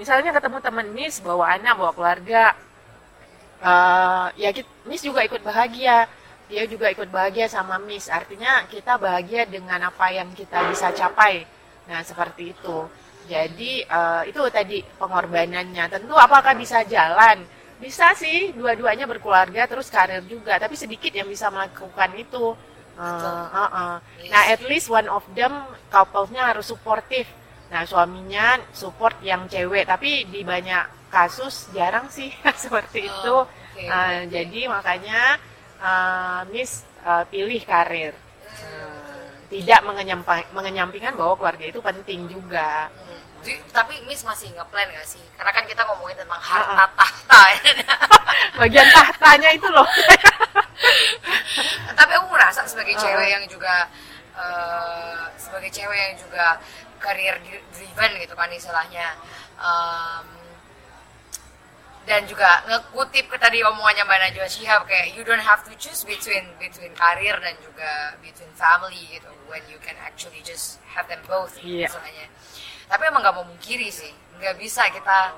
misalnya 0.00 0.32
ketemu 0.32 0.58
teman 0.64 0.88
Miss 0.92 1.20
bawa 1.20 1.56
anak, 1.56 1.76
bawa 1.78 1.92
keluarga, 1.94 2.56
eh 3.58 4.26
ya 4.38 4.50
Miss 4.86 5.02
juga 5.02 5.26
ikut 5.26 5.42
bahagia 5.42 6.06
dia 6.48 6.64
juga 6.64 6.88
ikut 6.88 7.12
bahagia 7.12 7.46
sama 7.46 7.76
Miss. 7.76 8.08
Artinya 8.08 8.64
kita 8.66 8.96
bahagia 8.96 9.44
dengan 9.44 9.92
apa 9.92 10.08
yang 10.08 10.32
kita 10.32 10.64
bisa 10.72 10.90
capai. 10.96 11.44
Nah 11.86 12.00
seperti 12.00 12.56
itu. 12.56 12.88
Jadi 13.28 13.84
eh, 13.84 14.22
itu 14.32 14.40
tadi 14.48 14.80
pengorbanannya. 14.96 15.84
Tentu 15.92 16.16
apakah 16.16 16.56
bisa 16.56 16.80
jalan? 16.88 17.44
Bisa 17.78 18.10
sih 18.16 18.56
dua-duanya 18.56 19.04
berkeluarga 19.04 19.68
terus 19.68 19.92
karir 19.92 20.24
juga. 20.24 20.56
Tapi 20.56 20.74
sedikit 20.74 21.12
yang 21.12 21.28
bisa 21.28 21.52
melakukan 21.52 22.16
itu. 22.16 22.56
Eh, 22.98 23.46
eh, 23.52 23.70
eh. 23.78 23.94
nah 24.32 24.42
at 24.50 24.64
least 24.66 24.90
one 24.90 25.06
of 25.06 25.22
them 25.38 25.54
couple-nya 25.86 26.50
harus 26.50 26.66
suportif 26.66 27.30
nah 27.70 27.84
suaminya 27.84 28.56
support 28.72 29.20
yang 29.20 29.44
cewek. 29.44 29.84
Tapi 29.84 30.24
di 30.32 30.40
banyak 30.40 31.12
kasus 31.12 31.68
jarang 31.76 32.08
sih 32.08 32.32
seperti 32.64 33.12
itu. 33.12 33.36
Oh, 33.36 33.44
oke. 33.44 33.84
Uh, 33.84 34.24
jadi 34.32 34.60
makanya 34.72 35.36
uh, 35.82 36.42
Miss 36.50 36.84
uh, 37.02 37.24
pilih 37.28 37.62
karir. 37.64 38.14
Uh, 38.62 39.28
tidak 39.48 39.80
mengenyampingkan 40.52 41.16
bahwa 41.16 41.34
keluarga 41.40 41.64
itu 41.64 41.80
penting 41.80 42.28
juga. 42.28 42.92
Hmm. 42.92 43.20
Di- 43.40 43.64
tapi 43.70 43.96
Miss 44.04 44.26
masih 44.26 44.50
nge-plan 44.52 44.90
gak 44.92 45.06
sih? 45.08 45.22
Karena 45.38 45.52
kan 45.54 45.64
kita 45.64 45.82
ngomongin 45.88 46.18
tentang 46.20 46.42
harta 46.42 46.84
tahta. 46.92 47.42
Bagian 48.60 48.88
tahtanya 48.90 49.50
itu 49.54 49.68
loh. 49.70 49.86
tapi 51.98 52.12
aku 52.14 52.26
merasa 52.30 52.66
sebagai 52.66 52.94
cewek 52.98 53.28
yang 53.34 53.44
juga 53.50 53.86
eh, 54.34 55.22
sebagai 55.38 55.70
cewek 55.70 55.98
yang 55.98 56.14
juga 56.18 56.46
career 56.98 57.38
driven 57.72 58.12
gitu 58.18 58.34
kan 58.34 58.50
istilahnya. 58.50 59.14
Em, 59.58 60.26
dan 62.08 62.24
juga 62.24 62.64
ngekutip 62.64 63.28
ke 63.28 63.36
tadi 63.36 63.60
omongannya 63.60 64.02
Mbak 64.08 64.18
Najwa 64.24 64.48
Shihab 64.48 64.88
kayak 64.88 65.12
you 65.12 65.20
don't 65.22 65.44
have 65.44 65.60
to 65.68 65.72
choose 65.76 66.02
between 66.08 66.48
between 66.56 66.96
karir 66.96 67.36
dan 67.36 67.52
juga 67.60 68.16
between 68.24 68.48
family 68.56 69.04
gitu 69.12 69.28
when 69.52 69.60
you 69.68 69.76
can 69.84 69.92
actually 70.00 70.40
just 70.40 70.80
have 70.88 71.04
them 71.06 71.20
both 71.28 71.52
Iya. 71.60 71.86
istilahnya. 71.92 72.26
Tapi 72.88 73.02
emang 73.04 73.20
nggak 73.20 73.36
memungkiri 73.36 73.92
sih, 73.92 74.08
nggak 74.40 74.56
bisa 74.56 74.88
kita 74.88 75.36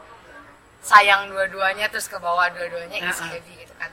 sayang 0.81 1.29
dua-duanya 1.29 1.91
terus 1.91 2.07
ke 2.07 2.17
bawah 2.17 2.47
dua-duanya 2.55 3.03
is 3.03 3.19
Uh-uh. 3.19 3.35
heavy 3.35 3.55
gitu 3.59 3.75
kan. 3.77 3.91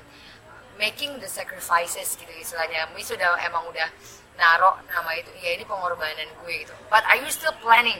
Making 0.77 1.17
the 1.17 1.25
sacrifices 1.25 2.13
gitu 2.13 2.29
istilahnya. 2.29 2.85
Mi 2.93 3.01
sudah 3.01 3.33
emang 3.41 3.65
udah 3.65 3.89
narok 4.37 4.85
nama 4.93 5.09
itu, 5.17 5.33
ya 5.41 5.57
ini 5.57 5.65
pengorbanan 5.65 6.29
gue 6.45 6.53
gitu. 6.61 6.73
But 6.93 7.01
are 7.09 7.17
you 7.17 7.33
still 7.33 7.53
planning? 7.57 7.97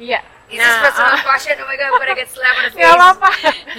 Iya. 0.00 0.20
Is 0.52 0.60
this 0.60 0.76
personal 0.84 1.16
uh, 1.16 1.24
question? 1.24 1.56
Oh 1.56 1.64
my 1.64 1.76
god, 1.80 1.88
I'm 1.88 1.96
gonna 1.96 2.12
get 2.12 2.28
on 2.28 2.64
the 2.68 2.70
face. 2.76 2.84
Gak 2.84 2.92
apa-apa. 2.92 3.30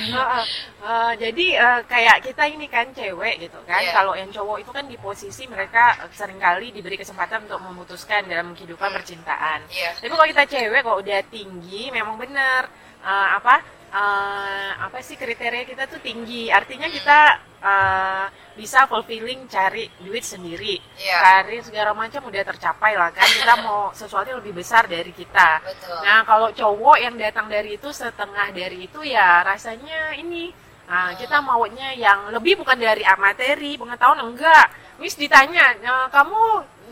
Uh, 0.09 0.43
uh, 0.89 1.11
jadi 1.13 1.45
uh, 1.61 1.79
kayak 1.85 2.25
kita 2.25 2.43
ini 2.49 2.65
kan 2.65 2.89
cewek 2.89 3.45
gitu 3.45 3.59
kan. 3.69 3.81
Iya. 3.81 3.93
Kalau 3.93 4.13
yang 4.17 4.33
cowok 4.33 4.57
itu 4.65 4.71
kan 4.73 4.85
di 4.89 4.97
posisi 4.97 5.45
mereka 5.45 6.01
uh, 6.01 6.09
sering 6.09 6.41
kali 6.41 6.73
diberi 6.73 6.97
kesempatan 6.97 7.45
untuk 7.45 7.61
memutuskan 7.61 8.25
dalam 8.25 8.57
kehidupan 8.57 8.89
Hmm. 8.89 8.97
percintaan. 8.97 9.59
Iya. 9.69 9.93
Tapi 10.01 10.09
kalau 10.09 10.25
kita 10.25 10.43
cewek 10.49 10.81
kalau 10.81 10.97
udah 10.97 11.19
tinggi 11.29 11.93
memang 11.93 12.17
benar 12.17 12.65
uh, 13.05 13.37
apa 13.37 13.61
uh, 13.93 14.69
apa 14.89 14.99
sih 15.05 15.15
kriteria 15.15 15.63
kita 15.63 15.85
tuh 15.85 16.01
tinggi. 16.01 16.49
Artinya 16.49 16.89
kita 16.89 17.19
uh, 17.61 18.25
bisa 18.57 18.89
fulfilling 18.89 19.45
cari 19.47 19.87
duit 20.01 20.25
sendiri. 20.25 20.81
Iya. 20.97 21.17
Karir 21.21 21.61
segala 21.61 21.91
macam 21.93 22.25
udah 22.25 22.43
tercapai 22.43 22.97
lah 22.97 23.13
kan. 23.13 23.29
Kita 23.29 23.53
mau 23.61 23.89
sesuatu 23.99 24.33
yang 24.33 24.41
lebih 24.41 24.57
besar 24.57 24.89
dari 24.89 25.13
kita. 25.13 25.61
Betul. 25.61 25.97
Nah, 26.01 26.25
kalau 26.25 26.49
cowok 26.51 26.97
yang 26.99 27.15
datang 27.15 27.47
dari 27.47 27.77
itu 27.77 27.93
setengah 27.93 28.49
dari 28.51 28.89
itu 28.89 28.99
ya 29.05 29.45
rasanya 29.45 30.17
ini. 30.17 30.51
Nah, 30.83 31.15
kita 31.15 31.39
maunya 31.39 31.95
yang 31.95 32.27
lebih 32.35 32.59
bukan 32.59 32.75
dari 32.75 33.07
materi, 33.15 33.79
pengetahuan 33.79 34.19
enggak. 34.19 34.67
Miss 34.99 35.15
ditanya, 35.15 35.73
"E, 35.79 35.93
kamu 36.11 36.41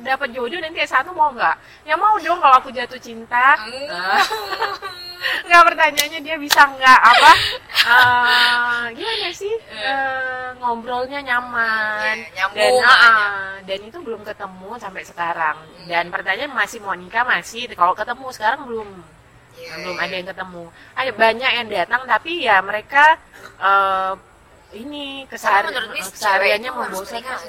dapat 0.01 0.29
jodoh 0.36 0.60
nanti 0.60 0.81
S1 0.81 1.08
mau 1.13 1.31
enggak? 1.31 1.55
Ya 1.86 1.96
mau 1.96 2.17
dong 2.17 2.41
kalau 2.41 2.55
aku 2.60 2.70
jatuh 2.74 3.00
cinta. 3.00 3.55
Hmm. 5.22 5.46
Enggak 5.46 5.63
pertanyaannya 5.70 6.20
dia 6.25 6.34
bisa 6.41 6.65
enggak 6.65 6.98
apa? 6.98 7.31
eh, 7.77 8.84
gimana 8.98 9.29
sih? 9.29 9.53
Eh, 9.70 10.48
ngobrolnya 10.58 11.22
nyaman. 11.22 12.25
Nyambung 12.34 12.81
dan, 12.81 12.89
ah, 12.89 13.53
dan 13.62 13.79
itu 13.86 14.01
belum 14.01 14.25
ketemu 14.25 14.81
sampai 14.81 15.05
sekarang. 15.05 15.62
Dan 15.86 16.10
pertanyaan 16.10 16.50
masih 16.58 16.81
mau 16.81 16.98
nikah 16.98 17.22
masih. 17.22 17.70
Kalau 17.77 17.93
ketemu 17.93 18.34
sekarang 18.34 18.65
belum 18.65 18.89
Iya, 19.62 19.72
belum 19.77 19.98
iya. 20.00 20.03
ada 20.10 20.13
yang 20.17 20.27
ketemu. 20.34 20.63
Ada 20.98 21.12
banyak 21.13 21.51
yang 21.53 21.67
datang 21.70 22.01
tapi 22.10 22.31
ya 22.41 22.58
mereka 22.65 23.05
eh, 23.62 24.13
ini 24.74 25.27
kesehariannya 25.29 26.72
membosankan. 26.72 27.39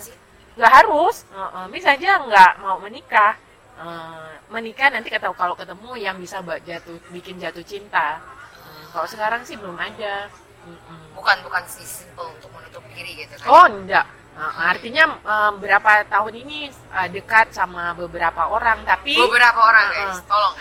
Nggak 0.57 0.71
sih? 0.71 0.77
Harus. 0.77 1.17
Uh, 1.33 1.67
Miss 1.73 1.87
aja 1.87 2.23
nggak 2.23 2.53
mau 2.61 2.77
menikah. 2.83 3.37
Eh, 3.83 4.33
menikah 4.53 4.93
nanti 4.93 5.09
kata 5.11 5.33
kalau 5.35 5.57
ketemu 5.57 5.91
yang 5.99 6.17
bisa 6.21 6.39
buat 6.45 6.63
jatuh 6.63 7.01
bikin 7.11 7.41
jatuh 7.41 7.65
cinta. 7.65 8.21
Eh, 8.63 8.85
kalau 8.95 9.09
sekarang 9.09 9.43
sih 9.43 9.57
belum 9.59 9.75
ada. 9.75 10.29
Mm-mm. 10.63 11.19
Bukan 11.19 11.43
bukan 11.43 11.63
si 11.67 11.83
simple 11.83 12.31
untuk 12.39 12.53
menutup 12.55 12.85
diri 12.95 13.27
gitu 13.27 13.35
kan? 13.43 13.49
Oh 13.51 13.67
enggak. 13.67 14.07
Nah, 14.33 14.71
artinya 14.71 15.19
eh, 15.19 15.51
berapa 15.59 16.07
tahun 16.07 16.35
ini 16.47 16.71
eh, 16.71 17.09
dekat 17.11 17.51
sama 17.57 17.97
beberapa 17.99 18.47
orang 18.53 18.87
tapi 18.87 19.19
Beberapa 19.19 19.61
orang 19.61 19.87
Uh-uh. 19.89 19.99
guys, 19.99 20.19
tolong. 20.31 20.55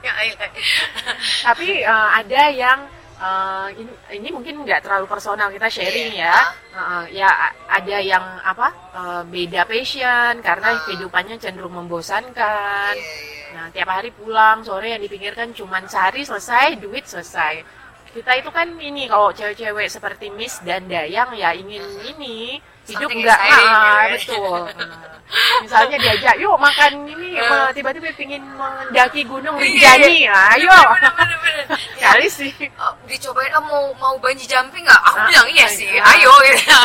Tapi 1.46 1.68
eh, 1.86 2.08
ada 2.20 2.42
yang 2.52 2.78
eh, 3.20 3.68
ini, 3.76 3.92
ini 4.16 4.28
mungkin 4.32 4.64
nggak 4.64 4.80
terlalu 4.80 5.06
personal 5.06 5.48
kita 5.48 5.68
sharing 5.68 6.12
Iya. 6.16 6.32
ya 6.32 6.38
Eh, 6.70 7.04
ya 7.18 7.28
ada 7.68 7.96
yang 8.00 8.22
apa 8.40 8.68
eh, 8.94 9.22
beda 9.26 9.66
passion 9.66 10.38
karena 10.40 10.68
Ah. 10.72 10.80
kehidupannya 10.86 11.36
cenderung 11.36 11.74
membosankan 11.74 12.94
Iya, 12.96 13.04
iya. 13.04 13.52
nah 13.54 13.66
tiap 13.68 13.88
hari 13.90 14.10
pulang 14.14 14.62
sore 14.62 14.94
yang 14.94 15.02
dipikirkan 15.02 15.50
cuma 15.52 15.82
sehari 15.84 16.22
selesai 16.22 16.78
duit 16.78 17.04
selesai 17.04 17.60
kita 18.10 18.32
itu 18.42 18.50
kan 18.50 18.66
ini 18.76 19.06
kalau 19.06 19.30
cewek-cewek 19.30 19.86
seperti 19.86 20.26
Miss 20.34 20.58
dan 20.66 20.90
Dayang 20.90 21.30
ya 21.38 21.54
ingin 21.54 21.82
ini 22.02 22.58
hidup 22.90 23.06
enggak? 23.06 23.38
exciting, 23.38 23.70
ah, 23.70 24.02
gitu 24.10 24.34
ya. 24.34 24.40
betul. 24.42 24.60
Nah, 24.74 25.02
misalnya 25.62 25.96
diajak 26.02 26.34
yuk 26.42 26.56
makan 26.58 26.92
ini 27.06 27.38
eh, 27.38 27.68
tiba-tiba 27.70 28.10
pingin 28.18 28.42
mendaki 28.58 29.22
gunung 29.22 29.54
Iya, 29.62 29.94
Rinjani. 29.94 30.26
Ayo. 30.26 30.74
Bener-bener. 30.74 31.66
kali 32.02 32.26
sih. 32.42 32.50
Oh, 32.82 32.92
dicobain 33.06 33.54
ah, 33.54 33.62
mau 33.62 33.94
mau 33.94 34.18
bungee 34.18 34.42
jumping 34.42 34.82
nggak? 34.82 35.00
Aku 35.06 35.18
Ah, 35.22 35.26
bilang 35.30 35.48
iya 35.54 35.66
ah, 35.66 35.70
sih, 35.70 35.86
ayo. 35.86 36.32
Gitu. 36.50 36.78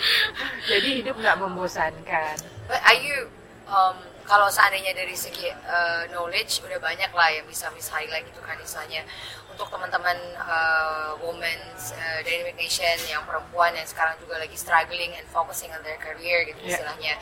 jadi 0.70 0.88
hidup 1.02 1.16
nggak 1.18 1.36
membosankan. 1.42 2.36
But 2.70 2.78
are 2.86 2.98
you 3.02 3.26
um, 3.72 3.96
kalau 4.22 4.46
seandainya 4.52 4.94
dari 4.94 5.16
segi 5.16 5.50
uh, 5.50 6.06
knowledge 6.12 6.62
udah 6.62 6.78
banyak 6.78 7.10
lah 7.10 7.28
yang 7.32 7.46
bisa 7.48 7.66
miss 7.74 7.90
highlight 7.90 8.22
gitu 8.28 8.38
kan 8.44 8.54
misalnya 8.60 9.02
untuk 9.50 9.68
teman-teman 9.68 10.16
uh, 10.38 11.12
women 11.20 11.58
uh, 11.76 12.20
dynamic 12.22 12.56
nation 12.56 12.96
yang 13.10 13.20
perempuan 13.26 13.74
yang 13.74 13.84
sekarang 13.88 14.14
juga 14.22 14.38
lagi 14.38 14.54
struggling 14.54 15.12
and 15.18 15.26
focusing 15.28 15.72
on 15.74 15.80
their 15.82 15.98
career 15.98 16.46
gitu 16.46 16.60
Yeah. 16.62 16.78
istilahnya 16.78 17.14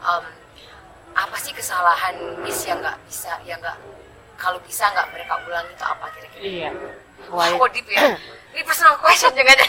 um, 0.00 0.24
apa 1.12 1.36
sih 1.36 1.52
kesalahan 1.52 2.16
miss 2.40 2.64
yang 2.64 2.80
nggak 2.80 2.96
bisa 3.04 3.36
yang 3.44 3.60
nggak 3.60 3.76
kalau 4.36 4.60
bisa 4.64 4.88
nggak 4.92 5.08
mereka 5.12 5.36
ulangi 5.48 5.72
itu 5.72 5.84
apa 5.84 6.06
kira-kira? 6.12 6.44
iya 6.44 6.68
kok 7.56 7.70
deep 7.72 7.88
ya? 7.88 8.14
Ini 8.52 8.62
personal 8.64 8.96
question 9.00 9.32
jangan 9.32 9.56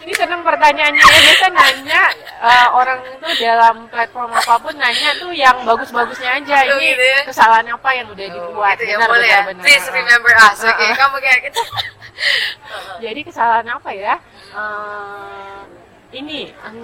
ini 0.00 0.12
senang 0.16 0.40
pertanyaannya 0.40 0.96
ya 0.98 1.18
biasa 1.20 1.46
nanya 1.52 2.02
eh, 2.40 2.68
orang 2.72 2.98
itu 3.04 3.28
dalam 3.38 3.84
platform 3.92 4.30
apa 4.32 4.54
pun 4.56 4.74
nanya 4.74 5.10
tuh 5.20 5.28
yang 5.30 5.56
bagus-bagusnya 5.62 6.40
aja 6.40 6.56
Oh, 6.64 6.80
ini 6.80 6.88
gitu 6.90 7.04
ya? 7.04 7.20
kesalahan 7.28 7.66
apa 7.68 7.88
yang 7.92 8.06
udah 8.08 8.26
dibuat 8.26 8.76
gitu 8.76 8.88
ya 8.88 8.96
benar 8.96 9.08
boleh 9.12 9.28
benar 9.28 9.36
ya. 9.36 9.40
benar 9.52 9.62
Please 9.62 9.86
remember 9.92 10.32
us, 10.40 10.58
oke? 10.60 10.72
Ah, 10.72 10.88
ah. 10.88 10.96
Kamu 10.96 11.16
kayak 11.20 11.38
gitu. 11.46 11.62
jadi 13.04 13.20
kesalahan 13.22 13.66
apa 13.68 13.90
ya 13.92 14.14
Eh, 14.50 15.58
ini 16.10 16.50
em, 16.50 16.76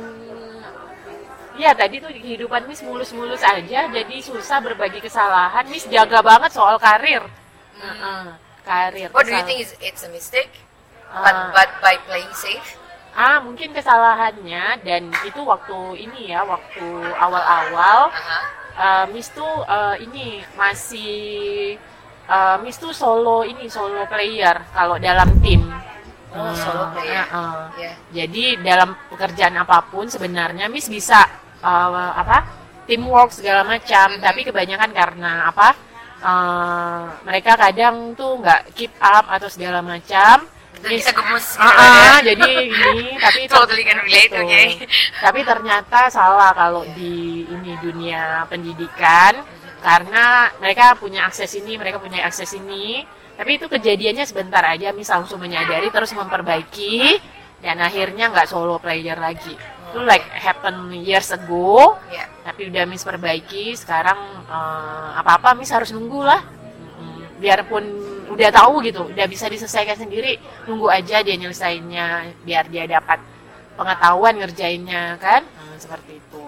ya 1.56 1.74
tadi 1.74 1.98
tuh 1.98 2.12
kehidupan 2.12 2.68
Miss 2.68 2.78
mulus-mulus 2.80 3.42
aja 3.42 3.88
jadi 3.88 4.16
susah 4.22 4.62
berbagi 4.62 5.00
kesalahan 5.00 5.66
Miss 5.66 5.88
jaga 5.88 6.20
banget 6.20 6.52
soal 6.52 6.76
karir 6.76 7.24
Heeh, 7.76 8.24
karir. 8.62 9.08
What 9.10 9.24
do 9.24 9.32
you 9.32 9.42
think 9.42 9.60
is 9.60 9.74
it's 9.80 10.00
a 10.00 10.08
mistake? 10.08 10.48
Ah. 11.10 11.20
But 11.20 11.36
but 11.52 11.70
by 11.80 11.94
playing 12.04 12.30
safe? 12.32 12.76
Ah, 13.16 13.40
mungkin 13.40 13.72
kesalahannya 13.72 14.84
dan 14.84 15.08
itu 15.24 15.40
waktu 15.40 16.04
ini 16.04 16.36
ya, 16.36 16.44
waktu 16.44 16.84
awal-awal 17.16 18.12
uh, 18.76 19.04
Miss 19.08 19.32
tuh 19.32 19.64
uh, 19.64 19.96
ini 19.96 20.44
masih 20.52 21.80
uh, 22.28 22.60
Miss 22.60 22.76
tuh 22.76 22.92
solo 22.92 23.40
ini 23.40 23.72
solo 23.72 24.04
player 24.04 24.60
kalau 24.76 25.00
dalam 25.00 25.32
tim. 25.40 25.64
Oh, 26.36 26.52
solo 26.52 26.92
player. 26.92 27.24
uh, 27.32 27.40
uh. 27.40 27.64
Yeah. 27.80 27.96
Jadi 28.12 28.60
dalam 28.60 28.92
pekerjaan 29.08 29.56
apa 29.56 29.88
pun 29.88 30.12
sebenarnya 30.12 30.68
Miss 30.68 30.84
bisa 30.92 31.24
uh, 31.64 32.12
apa 32.12 32.44
teamwork 32.84 33.32
segala 33.32 33.64
macam, 33.64 34.12
Mhm. 34.12 34.20
tapi 34.20 34.44
kebanyakan 34.44 34.90
karena 34.92 35.48
apa 35.48 35.68
uh, 36.20 37.02
mereka 37.24 37.56
kadang 37.56 38.12
tuh 38.12 38.44
nggak 38.44 38.76
keep 38.76 38.92
up 39.00 39.24
atau 39.32 39.48
segala 39.48 39.80
macam. 39.80 40.44
Kita 40.82 41.12
gemes 41.12 41.46
ya. 41.56 41.66
ah, 41.66 42.18
jadi 42.28 42.50
ini 42.68 43.16
tapi 43.18 43.38
itu 43.48 43.52
Totally 43.56 43.82
can 43.82 43.98
relate, 44.04 44.32
okay. 44.32 44.66
Tapi 45.18 45.40
ternyata 45.42 46.12
salah 46.12 46.52
kalau 46.52 46.84
di 46.94 47.42
ini 47.48 47.72
dunia 47.80 48.44
pendidikan 48.46 49.40
karena 49.82 50.50
mereka 50.58 50.98
punya 50.98 51.26
akses 51.26 51.54
ini, 51.58 51.78
mereka 51.78 52.02
punya 52.02 52.26
akses 52.26 52.54
ini. 52.58 53.06
Tapi 53.36 53.60
itu 53.60 53.68
kejadiannya 53.68 54.24
sebentar 54.24 54.64
aja, 54.64 54.96
mis 54.96 55.12
langsung 55.12 55.36
menyadari 55.38 55.92
terus 55.92 56.16
memperbaiki 56.16 57.20
dan 57.60 57.80
akhirnya 57.84 58.32
nggak 58.32 58.48
solo 58.48 58.80
player 58.80 59.16
lagi. 59.20 59.52
Itu 59.92 60.00
like 60.02 60.24
happen 60.28 60.92
years 60.92 61.30
ago, 61.32 62.00
Yeah. 62.08 62.26
tapi 62.44 62.72
udah 62.72 62.84
mis 62.88 63.04
perbaiki. 63.04 63.76
Sekarang 63.76 64.16
eh, 64.48 65.08
apa-apa 65.20 65.52
mis 65.52 65.68
harus 65.68 65.92
nunggu 65.92 66.20
lah. 66.24 66.42
Biarpun 67.36 67.84
udah 68.30 68.50
tahu 68.50 68.82
gitu, 68.82 69.06
udah 69.06 69.26
bisa 69.26 69.46
diselesaikan 69.46 69.96
sendiri, 69.96 70.38
nunggu 70.66 70.86
aja 70.90 71.22
dia 71.22 71.36
nyelesainnya 71.38 72.34
biar 72.42 72.66
dia 72.70 72.84
dapat 72.86 73.18
pengetahuan 73.76 74.34
ngerjainnya 74.40 75.20
kan 75.20 75.44
Hmm, 75.44 75.76
seperti 75.76 76.16
itu 76.16 76.44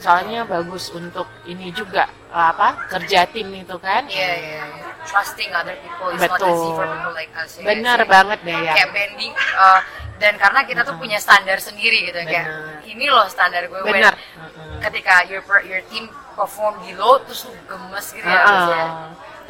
soalnya 0.00 0.48
bagus 0.48 0.88
untuk 0.96 1.28
ini 1.44 1.68
juga 1.76 2.08
apa 2.32 2.88
kerja 2.88 3.28
tim 3.28 3.52
itu 3.52 3.76
kan 3.76 4.08
Yeah, 4.08 4.32
yeah, 4.38 4.64
yeah. 4.64 4.88
Trusting 5.04 5.50
other 5.52 5.76
people 5.76 6.08
is 6.14 6.20
not 6.24 6.40
Betul. 6.40 6.56
easy 6.56 6.70
for 6.72 6.86
people 6.88 7.12
like 7.12 7.32
us. 7.36 7.50
ya 7.58 7.64
benar 7.68 7.98
guys, 8.00 8.06
ya. 8.06 8.12
banget 8.14 8.38
deh 8.46 8.58
ya 8.64 8.72
Kayak 8.80 8.90
bending 8.96 9.32
uh, 9.34 9.80
dan 10.20 10.34
karena 10.40 10.60
kita 10.64 10.80
tuh 10.84 10.96
punya 10.96 11.18
standar 11.20 11.58
sendiri 11.60 12.08
gitu 12.08 12.16
kayak 12.22 12.46
Benar. 12.48 12.84
ini 12.86 13.06
loh 13.12 13.26
standar 13.28 13.66
gue 13.68 13.80
when 13.84 14.00
benar 14.00 14.14
Heeh. 14.16 14.78
ketika 14.88 15.14
your 15.28 15.42
your 15.68 15.82
team 15.92 16.08
perform 16.32 16.80
di 16.80 16.96
low 16.96 17.20
terus 17.26 17.44
gemes 17.68 18.06
gitu 18.14 18.24
ya. 18.24 18.40
Heeh. 18.40 18.46
Mas, 18.46 18.68
ya. 18.72 18.86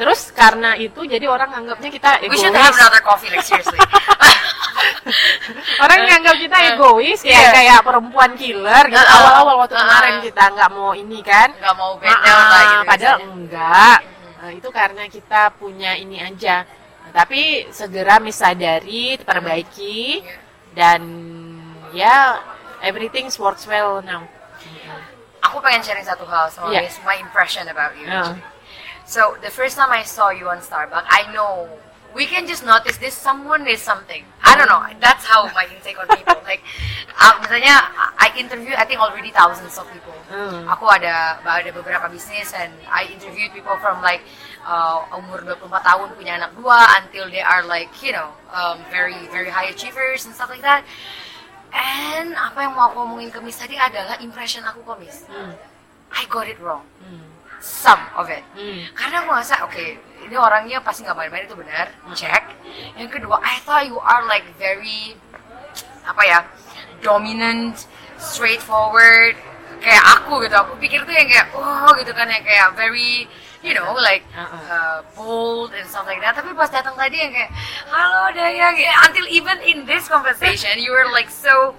Terus 0.01 0.33
karena 0.33 0.73
itu 0.75 1.05
jadi 1.05 1.29
orang 1.29 1.53
anggapnya 1.53 1.93
kita 1.93 2.09
We 2.19 2.27
egois 2.27 2.41
should 2.41 2.57
have 2.57 2.73
another 2.73 3.03
coffee 3.05 3.29
like 3.29 3.45
seriously. 3.45 3.77
orang 5.85 5.99
nganggap 6.07 6.35
kita 6.39 6.57
egois 6.73 7.19
kayak 7.21 7.37
Iya. 7.37 7.49
kayak 7.53 7.79
perempuan 7.83 8.31
killer 8.35 8.83
gitu 8.87 8.97
Heeh. 8.97 9.15
awal-awal 9.15 9.55
waktu 9.61 9.75
Heeh. 9.75 9.85
kemarin 9.85 10.15
kita 10.23 10.43
nggak 10.51 10.71
mau 10.71 10.91
ini 10.93 11.19
kan 11.21 11.49
Gak 11.53 11.75
mau 11.77 11.91
down 12.01 12.17
Ah, 12.17 12.49
lah 12.49 12.63
gitu. 12.65 12.83
padahal 12.87 13.17
biasanya. 13.17 13.35
enggak 13.37 13.99
Nah, 14.41 14.51
itu 14.57 14.69
karena 14.73 15.03
kita 15.05 15.41
punya 15.55 15.91
ini 15.95 16.17
aja 16.17 16.65
Nah, 17.05 17.11
tapi 17.15 17.69
segera 17.71 18.17
misadari 18.17 19.15
perbaiki 19.21 20.19
Iya. 20.19 20.23
dan 20.73 21.01
ya 21.93 22.41
everything 22.81 23.29
works 23.37 23.65
well 23.65 24.01
now 24.01 24.25
Aku 25.41 25.57
pengen 25.59 25.81
sharing 25.81 26.05
satu 26.05 26.23
hal 26.25 26.47
sama 26.49 26.69
Yeah. 26.71 26.85
My 27.03 27.17
impression 27.17 27.65
about 27.67 27.97
you. 27.97 28.05
Yeah. 28.05 28.37
So 29.07 29.37
the 29.43 29.51
first 29.51 29.77
time 29.77 29.91
I 29.91 30.03
saw 30.03 30.31
you 30.31 30.49
on 30.49 30.59
Starbucks, 30.59 31.07
I 31.09 31.33
know 31.33 31.69
we 32.15 32.27
can 32.27 32.47
just 32.47 32.65
notice 32.65 32.97
this 32.99 33.15
someone 33.15 33.67
is 33.67 33.81
something. 33.81 34.25
I 34.43 34.57
don't 34.57 34.69
know. 34.69 34.83
That's 35.01 35.25
how 35.25 35.47
my 35.55 35.67
intake 35.71 35.99
on 35.99 36.09
people. 36.09 36.43
like, 36.51 36.63
uh, 37.21 37.39
misalnya 37.43 37.87
I 38.19 38.33
interview 38.37 38.75
I 38.77 38.85
think 38.85 39.01
already 39.01 39.31
thousands 39.31 39.79
of 39.79 39.87
people. 39.93 40.15
Hmm. 40.31 40.67
Aku 40.67 40.87
ada 40.91 41.39
ada 41.43 41.71
beberapa 41.71 42.11
bisnis 42.11 42.51
and 42.55 42.75
I 42.91 43.07
interviewed 43.11 43.55
people 43.55 43.79
from 43.79 44.03
like 44.03 44.23
uh, 44.67 45.07
umur 45.15 45.43
24 45.47 45.71
tahun 45.71 46.09
punya 46.19 46.39
anak 46.43 46.55
dua 46.59 46.99
until 47.03 47.31
they 47.31 47.43
are 47.43 47.63
like 47.67 47.91
you 48.03 48.11
know 48.11 48.35
um, 48.51 48.83
very 48.91 49.19
very 49.31 49.51
high 49.51 49.71
achievers 49.71 50.27
and 50.27 50.35
stuff 50.35 50.51
like 50.51 50.63
that. 50.67 50.83
And 51.71 52.35
apa 52.35 52.67
yang 52.67 52.75
mau 52.75 52.91
aku 52.91 53.07
ngomongin 53.07 53.31
ke 53.31 53.39
Miss 53.39 53.55
tadi 53.55 53.79
adalah 53.79 54.19
impression 54.19 54.67
aku 54.67 54.83
ke 54.83 55.07
Miss. 55.07 55.23
Hmm. 55.31 55.55
I 56.11 56.27
got 56.27 56.51
it 56.51 56.59
wrong. 56.59 56.83
Hmm. 57.07 57.30
Some 57.61 58.01
of 58.17 58.33
it. 58.33 58.41
Hmm. 58.57 58.89
Karena 58.97 59.21
aku 59.21 59.37
ngerasa, 59.37 59.55
oke, 59.69 59.85
ini 60.25 60.37
orangnya 60.37 60.81
pasti 60.81 61.05
nggak 61.05 61.13
main-main 61.13 61.45
itu 61.45 61.53
benar, 61.53 61.93
cek. 62.17 62.45
Yang 62.97 63.21
kedua, 63.21 63.37
I 63.45 63.61
thought 63.61 63.85
you 63.85 64.01
are 64.01 64.25
like 64.25 64.49
very, 64.57 65.13
apa 66.09 66.23
ya, 66.25 66.39
dominant, 67.05 67.85
straightforward, 68.17 69.37
kayak 69.85 70.05
aku 70.17 70.41
gitu. 70.45 70.57
Aku 70.57 70.73
pikir 70.81 71.05
tuh 71.05 71.13
yang 71.13 71.29
kayak, 71.29 71.53
oh 71.53 71.93
gitu 72.01 72.17
kan, 72.17 72.33
yang 72.33 72.45
kayak 72.45 72.73
very, 72.81 73.29
you 73.61 73.77
know, 73.77 73.93
like 74.01 74.25
Uh-uh. 74.33 74.57
uh, 74.73 74.99
bold 75.13 75.77
and 75.77 75.85
stuff 75.85 76.09
like 76.09 76.25
that. 76.25 76.33
Tapi 76.33 76.57
pas 76.57 76.73
datang 76.73 76.97
tadi 76.97 77.21
yang 77.21 77.33
kayak, 77.33 77.53
halo 77.93 78.33
Dayang, 78.33 78.77
until 79.05 79.29
even 79.29 79.61
in 79.69 79.85
this 79.85 80.09
conversation, 80.09 80.81
you 80.81 80.97
were 80.97 81.13
like 81.13 81.29
so, 81.29 81.77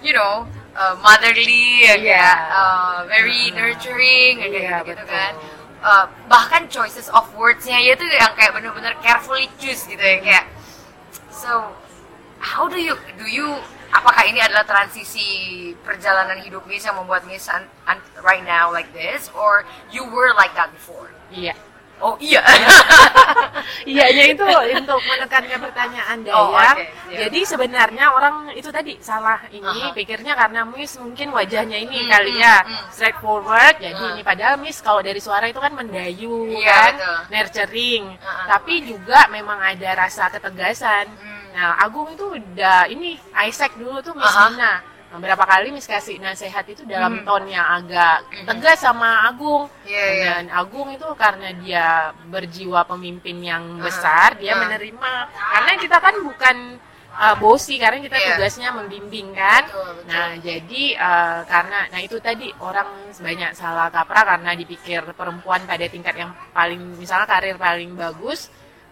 you 0.00 0.16
know, 0.16 0.48
uh, 0.72 0.94
motherly, 0.98 1.84
Iya. 1.84 1.94
kayak 1.98 2.38
uh, 2.50 2.98
very 3.06 3.50
nurturing, 3.50 4.34
ya 4.38 4.48
kayak 4.48 4.78
gitu 4.86 5.02
betul. 5.02 5.08
kan. 5.08 5.32
Uh, 5.80 6.04
bahkan 6.28 6.68
choices 6.68 7.08
of 7.08 7.24
words-nya 7.32 7.80
ya 7.80 7.96
tuh 7.96 8.04
yang 8.04 8.36
kayak 8.36 8.52
bener-bener 8.52 8.92
carefully 9.00 9.48
choose 9.56 9.88
gitu 9.88 9.96
ya 9.96 10.20
kayak 10.20 10.44
so 11.32 11.72
how 12.36 12.68
do 12.68 12.76
you 12.76 12.92
do 13.16 13.24
you 13.24 13.48
apakah 13.88 14.28
ini 14.28 14.44
adalah 14.44 14.60
transisi 14.62 15.24
perjalanan 15.80 16.36
hidup 16.44 16.68
Miss 16.68 16.84
yang 16.84 17.00
membuat 17.00 17.24
Miss 17.24 17.48
un, 17.48 17.64
un- 17.88 18.04
right 18.20 18.44
now 18.44 18.68
like 18.68 18.92
this 18.92 19.32
or 19.32 19.64
you 19.88 20.04
were 20.04 20.36
like 20.36 20.52
that 20.52 20.68
before 20.68 21.08
Iya. 21.32 21.56
Oh 22.00 22.16
iya 22.20 22.40
Iyanya 23.86 24.24
itu 24.36 24.44
untuk 24.76 25.00
menekankan 25.08 25.58
pertanyaan 25.62 26.18
Dayang. 26.20 26.36
Oh, 26.36 26.52
oke, 26.52 26.84
siap. 26.84 27.16
Jadi 27.16 27.40
sebenarnya 27.46 28.04
orang 28.12 28.34
itu 28.52 28.68
tadi 28.68 28.98
salah 29.00 29.40
ini 29.48 29.64
Aha. 29.88 29.94
pikirnya 29.96 30.36
karena 30.36 30.60
Miss 30.68 31.00
mungkin 31.00 31.32
wajahnya 31.32 31.78
ini 31.80 32.04
Hmm, 32.04 32.10
kali 32.10 32.32
hmm, 32.36 32.42
ya 32.44 32.56
hmm. 32.60 32.76
straightforward. 32.92 33.74
Jadi 33.80 34.02
ini 34.16 34.22
padahal 34.22 34.60
Miss 34.60 34.84
kalau 34.84 35.00
dari 35.00 35.20
suara 35.22 35.48
itu 35.48 35.56
kan 35.58 35.72
mendayu 35.72 36.50
Iya, 36.50 36.68
kan, 36.72 36.92
betul. 36.92 37.18
nurturing. 37.32 38.04
Ah. 38.20 38.46
Tapi 38.56 38.74
juga 38.84 39.18
memang 39.32 39.58
ada 39.58 39.90
rasa 39.96 40.28
ketegasan. 40.28 41.06
Hmm. 41.16 41.40
Nah, 41.50 41.82
Agung 41.82 42.06
itu 42.12 42.24
udah 42.36 42.86
ini 42.86 43.16
Isaac 43.48 43.74
dulu 43.74 43.98
tuh 44.04 44.14
Miss 44.14 44.28
Aha. 44.28 44.50
Nina. 44.50 44.60
Nah, 44.60 44.76
berapa 45.18 45.42
kali 45.42 45.74
Miss 45.74 45.90
kasih 45.90 46.22
nasihat 46.22 46.62
itu 46.70 46.86
dalam 46.86 47.20
Hmm. 47.20 47.26
tone 47.26 47.50
yang 47.50 47.66
agak 47.66 48.22
tegas 48.46 48.78
sama 48.78 49.26
Agung. 49.26 49.66
Iya, 49.82 50.04
iya. 50.14 50.24
Dan 50.38 50.54
Agung 50.54 50.86
itu 50.94 51.06
karena 51.18 51.50
dia 51.58 52.14
berjiwa 52.30 52.86
pemimpin 52.86 53.42
yang 53.42 53.82
besar, 53.82 54.38
dia 54.38 54.54
ah. 54.54 54.62
menerima. 54.62 55.12
Karena 55.34 55.72
kita 55.82 55.98
kan 55.98 56.14
bukan 56.22 56.56
uh, 57.18 57.34
bosi, 57.42 57.74
karena 57.82 57.98
kita 57.98 58.16
Iya. 58.22 58.26
tugasnya 58.38 58.70
membimbing 58.70 59.34
kan. 59.34 59.66
Betul, 59.66 59.90
betul. 59.98 60.14
Nah, 60.14 60.30
jadi 60.38 60.82
uh, 60.94 61.38
karena 61.50 61.78
nah 61.90 62.00
itu 62.00 62.16
tadi 62.22 62.46
orang 62.62 62.88
banyak 63.18 63.50
salah 63.58 63.90
kaprah 63.90 64.24
karena 64.38 64.54
dipikir 64.54 65.02
perempuan 65.18 65.66
pada 65.66 65.84
tingkat 65.90 66.14
yang 66.14 66.30
paling 66.54 66.78
misalnya 66.94 67.26
karir 67.26 67.58
paling 67.58 67.98
bagus 67.98 68.46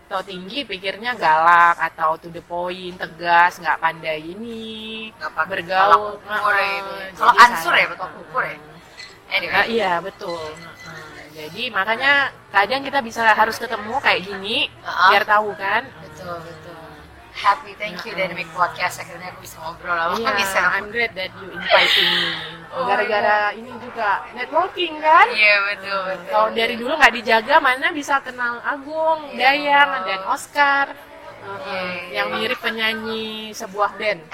atau 0.08 0.24
tinggi 0.24 0.64
pikirnya 0.64 1.12
galak 1.20 1.76
atau 1.92 2.16
to 2.16 2.32
the 2.32 2.40
point, 2.40 2.96
tegas, 2.96 3.60
nggak 3.60 3.76
pandai 3.76 4.24
ini, 4.24 5.12
pakai 5.20 5.44
bergaul. 5.52 6.16
ya 6.24 6.40
jadi 7.12 7.12
Tolak 7.12 7.44
ansur 7.44 7.74
ya, 7.76 7.86
tolak 7.92 8.12
ukur 8.16 8.44
ya? 8.48 8.56
anyway 9.28 9.52
Nah, 9.52 9.64
iya 9.68 9.92
betul. 10.00 10.40
Jadi 11.36 11.68
makanya 11.68 12.32
kadang 12.48 12.80
kita 12.80 13.04
bisa 13.04 13.36
harus 13.36 13.60
ketemu 13.60 14.00
kayak 14.00 14.24
gini 14.24 14.72
Heeh. 14.72 15.08
biar 15.12 15.24
tahu 15.28 15.52
kan. 15.60 15.84
betul 16.00 16.40
betul 16.40 16.67
happy 17.38 17.72
thank 17.78 18.02
you 18.02 18.12
Dynamic 18.12 18.50
Podcast 18.50 18.98
akhirnya 18.98 19.30
aku 19.30 19.46
bisa 19.46 19.56
ngobrol 19.62 19.94
sama 19.94 20.18
Iya, 20.18 20.30
Miss 20.34 20.52
I'm 20.52 20.86
glad 20.90 21.12
that 21.14 21.30
you 21.38 21.48
inviting 21.54 22.10
me. 22.10 22.30
Oh 22.68 22.84
Gara-gara 22.84 23.54
ini 23.54 23.70
juga 23.78 24.26
networking 24.34 24.98
kan. 24.98 25.26
iya 25.30 25.54
betul 25.70 25.98
betul 26.04 26.28
Kalau 26.28 26.48
dari 26.52 26.74
dulu 26.74 26.92
nggak 26.94 27.14
dijaga, 27.14 27.54
mana 27.58 27.86
bisa 27.90 28.20
kenal 28.20 28.58
Agung, 28.60 29.32
Iya. 29.32 29.38
Dayang, 29.54 29.90
dan 30.04 30.20
Oscar. 30.26 30.86
Heeh, 31.38 31.64
Iya, 31.64 31.80
iya, 31.80 32.12
yang 32.12 32.28
iya. 32.28 32.38
mirip 32.42 32.58
penyanyi 32.60 33.26
sebuah 33.54 33.94
band. 33.94 34.20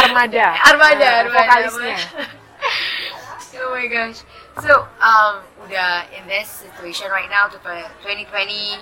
Armada. 0.00 0.46
Armada, 0.66 1.06
Nah, 1.06 1.20
Armada, 1.22 1.36
Vokalisnya. 1.36 1.98
oh 3.62 3.70
my 3.70 3.86
gosh. 3.86 4.20
So, 4.58 4.72
um, 4.98 5.34
udah 5.62 6.08
in 6.10 6.26
this 6.26 6.64
situation 6.66 7.08
right 7.12 7.30
now, 7.30 7.46
to 7.46 7.58
2020 8.02 8.80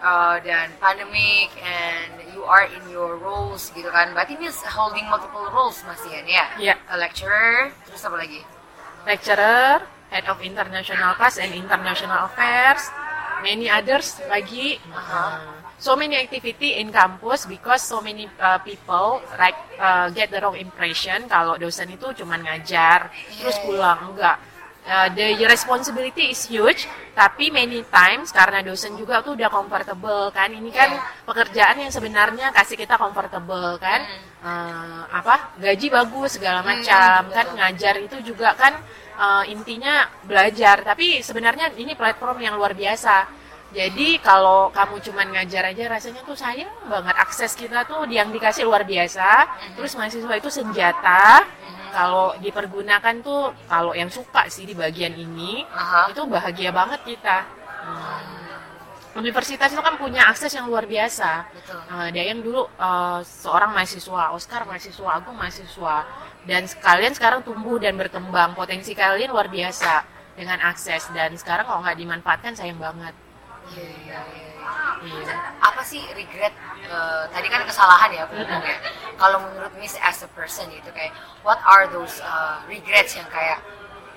uh, 0.00 0.36
dan 0.42 0.72
pandemic, 0.82 1.50
and 1.62 2.22
you 2.34 2.42
are 2.46 2.66
in 2.66 2.84
your 2.90 3.18
roles 3.18 3.70
gitu 3.72 3.88
kan. 3.90 4.14
Berarti 4.14 4.38
Miss 4.38 4.60
holding 4.64 5.06
multiple 5.10 5.46
roles 5.50 5.80
masih 5.86 6.10
kan 6.10 6.24
ya? 6.26 6.44
Iya. 6.58 6.74
A 6.90 6.94
lecturer, 6.98 7.74
terus 7.86 8.02
apa 8.06 8.16
lagi? 8.18 8.40
Lecturer, 9.06 9.82
head 10.10 10.24
of 10.28 10.40
international 10.40 11.12
class 11.16 11.36
and 11.36 11.52
international 11.52 12.28
affairs 12.28 12.88
many 13.42 13.70
others 13.70 14.18
lagi 14.26 14.78
uh, 14.90 15.38
so 15.78 15.94
many 15.94 16.18
activity 16.18 16.78
in 16.82 16.90
campus 16.90 17.46
because 17.46 17.82
so 17.82 18.02
many 18.02 18.26
uh, 18.42 18.58
people 18.62 19.22
like 19.38 19.54
uh, 19.78 20.10
get 20.10 20.30
the 20.30 20.38
wrong 20.42 20.58
impression 20.58 21.26
kalau 21.30 21.54
dosen 21.54 21.90
itu 21.94 22.10
cuma 22.18 22.34
ngajar 22.38 23.10
terus 23.38 23.56
pulang 23.62 24.10
enggak 24.14 24.38
Uh, 24.88 25.12
the 25.12 25.44
responsibility 25.44 26.32
is 26.32 26.48
huge, 26.48 26.88
tapi 27.12 27.52
many 27.52 27.84
times 27.92 28.32
karena 28.32 28.64
dosen 28.64 28.96
juga 28.96 29.20
tuh 29.20 29.36
udah 29.36 29.52
comfortable 29.52 30.32
kan, 30.32 30.48
ini 30.48 30.72
kan 30.72 30.96
pekerjaan 31.28 31.76
yang 31.84 31.92
sebenarnya 31.92 32.48
kasih 32.56 32.72
kita 32.72 32.96
comfortable 32.96 33.76
kan, 33.76 34.00
uh, 34.40 35.04
apa? 35.12 35.60
Gaji 35.60 35.92
bagus 35.92 36.40
segala 36.40 36.64
macam 36.64 37.28
kan, 37.28 37.46
ngajar 37.52 38.00
itu 38.00 38.32
juga 38.32 38.56
kan 38.56 38.80
uh, 39.20 39.44
intinya 39.44 40.08
belajar, 40.24 40.80
tapi 40.80 41.20
sebenarnya 41.20 41.76
ini 41.76 41.92
platform 41.92 42.40
yang 42.40 42.56
luar 42.56 42.72
biasa. 42.72 43.37
Jadi 43.68 44.16
kalau 44.24 44.72
kamu 44.72 44.96
cuman 45.04 45.26
ngajar 45.36 45.68
aja 45.68 45.84
rasanya 45.92 46.24
tuh 46.24 46.32
sayang 46.32 46.72
banget 46.88 47.12
akses 47.20 47.52
kita 47.52 47.84
tuh 47.84 48.08
yang 48.08 48.32
dikasih 48.32 48.64
luar 48.64 48.88
biasa. 48.88 49.44
Terus 49.76 49.92
mahasiswa 49.92 50.34
itu 50.40 50.48
senjata 50.48 51.44
kalau 51.92 52.32
dipergunakan 52.40 53.20
tuh 53.20 53.52
kalau 53.68 53.92
yang 53.92 54.08
suka 54.08 54.48
sih 54.48 54.64
di 54.64 54.72
bagian 54.72 55.12
ini 55.12 55.64
Aha. 55.68 56.12
itu 56.12 56.24
bahagia 56.24 56.72
banget 56.72 57.00
kita. 57.04 57.44
Hmm. 57.84 58.38
Universitas 59.18 59.74
itu 59.74 59.82
kan 59.82 59.98
punya 59.98 60.30
akses 60.30 60.52
yang 60.54 60.70
luar 60.70 60.86
biasa. 60.86 61.48
Betul. 61.50 61.80
Uh, 61.90 62.08
Dayang 62.14 62.40
dulu 62.40 62.62
uh, 62.78 63.20
seorang 63.24 63.74
mahasiswa, 63.74 64.30
Oscar 64.30 64.62
mahasiswa, 64.62 65.08
Agung 65.10 65.34
mahasiswa, 65.34 66.06
dan 66.46 66.64
kalian 66.78 67.12
sekarang 67.18 67.40
tumbuh 67.42 67.82
dan 67.82 67.98
berkembang. 67.98 68.54
Potensi 68.54 68.94
kalian 68.94 69.34
luar 69.34 69.50
biasa 69.50 70.06
dengan 70.38 70.62
akses 70.62 71.10
dan 71.10 71.34
sekarang 71.34 71.66
kalau 71.66 71.82
nggak 71.82 71.98
dimanfaatkan 71.98 72.54
sayang 72.54 72.78
banget. 72.78 73.10
Iya, 73.68 73.88
iya, 73.98 74.18
iya. 74.24 75.34
Apa 75.60 75.82
sih 75.82 76.02
regret 76.10 76.52
eh, 76.82 77.24
tadi 77.28 77.46
kan 77.46 77.62
kesalahan 77.62 78.10
ya 78.10 78.22
aku 78.24 78.34
ngomong 78.34 78.64
ya 78.64 78.78
kalau 79.14 79.38
menurut 79.40 79.72
Miss 79.76 79.94
as 79.98 80.22
a 80.22 80.30
person 80.30 80.66
gitu 80.68 80.90
kayak 80.90 81.12
what 81.40 81.58
are 81.64 81.86
those 81.86 82.18
eh, 82.18 82.56
regrets 82.66 83.14
yang 83.14 83.28
kayak 83.28 83.60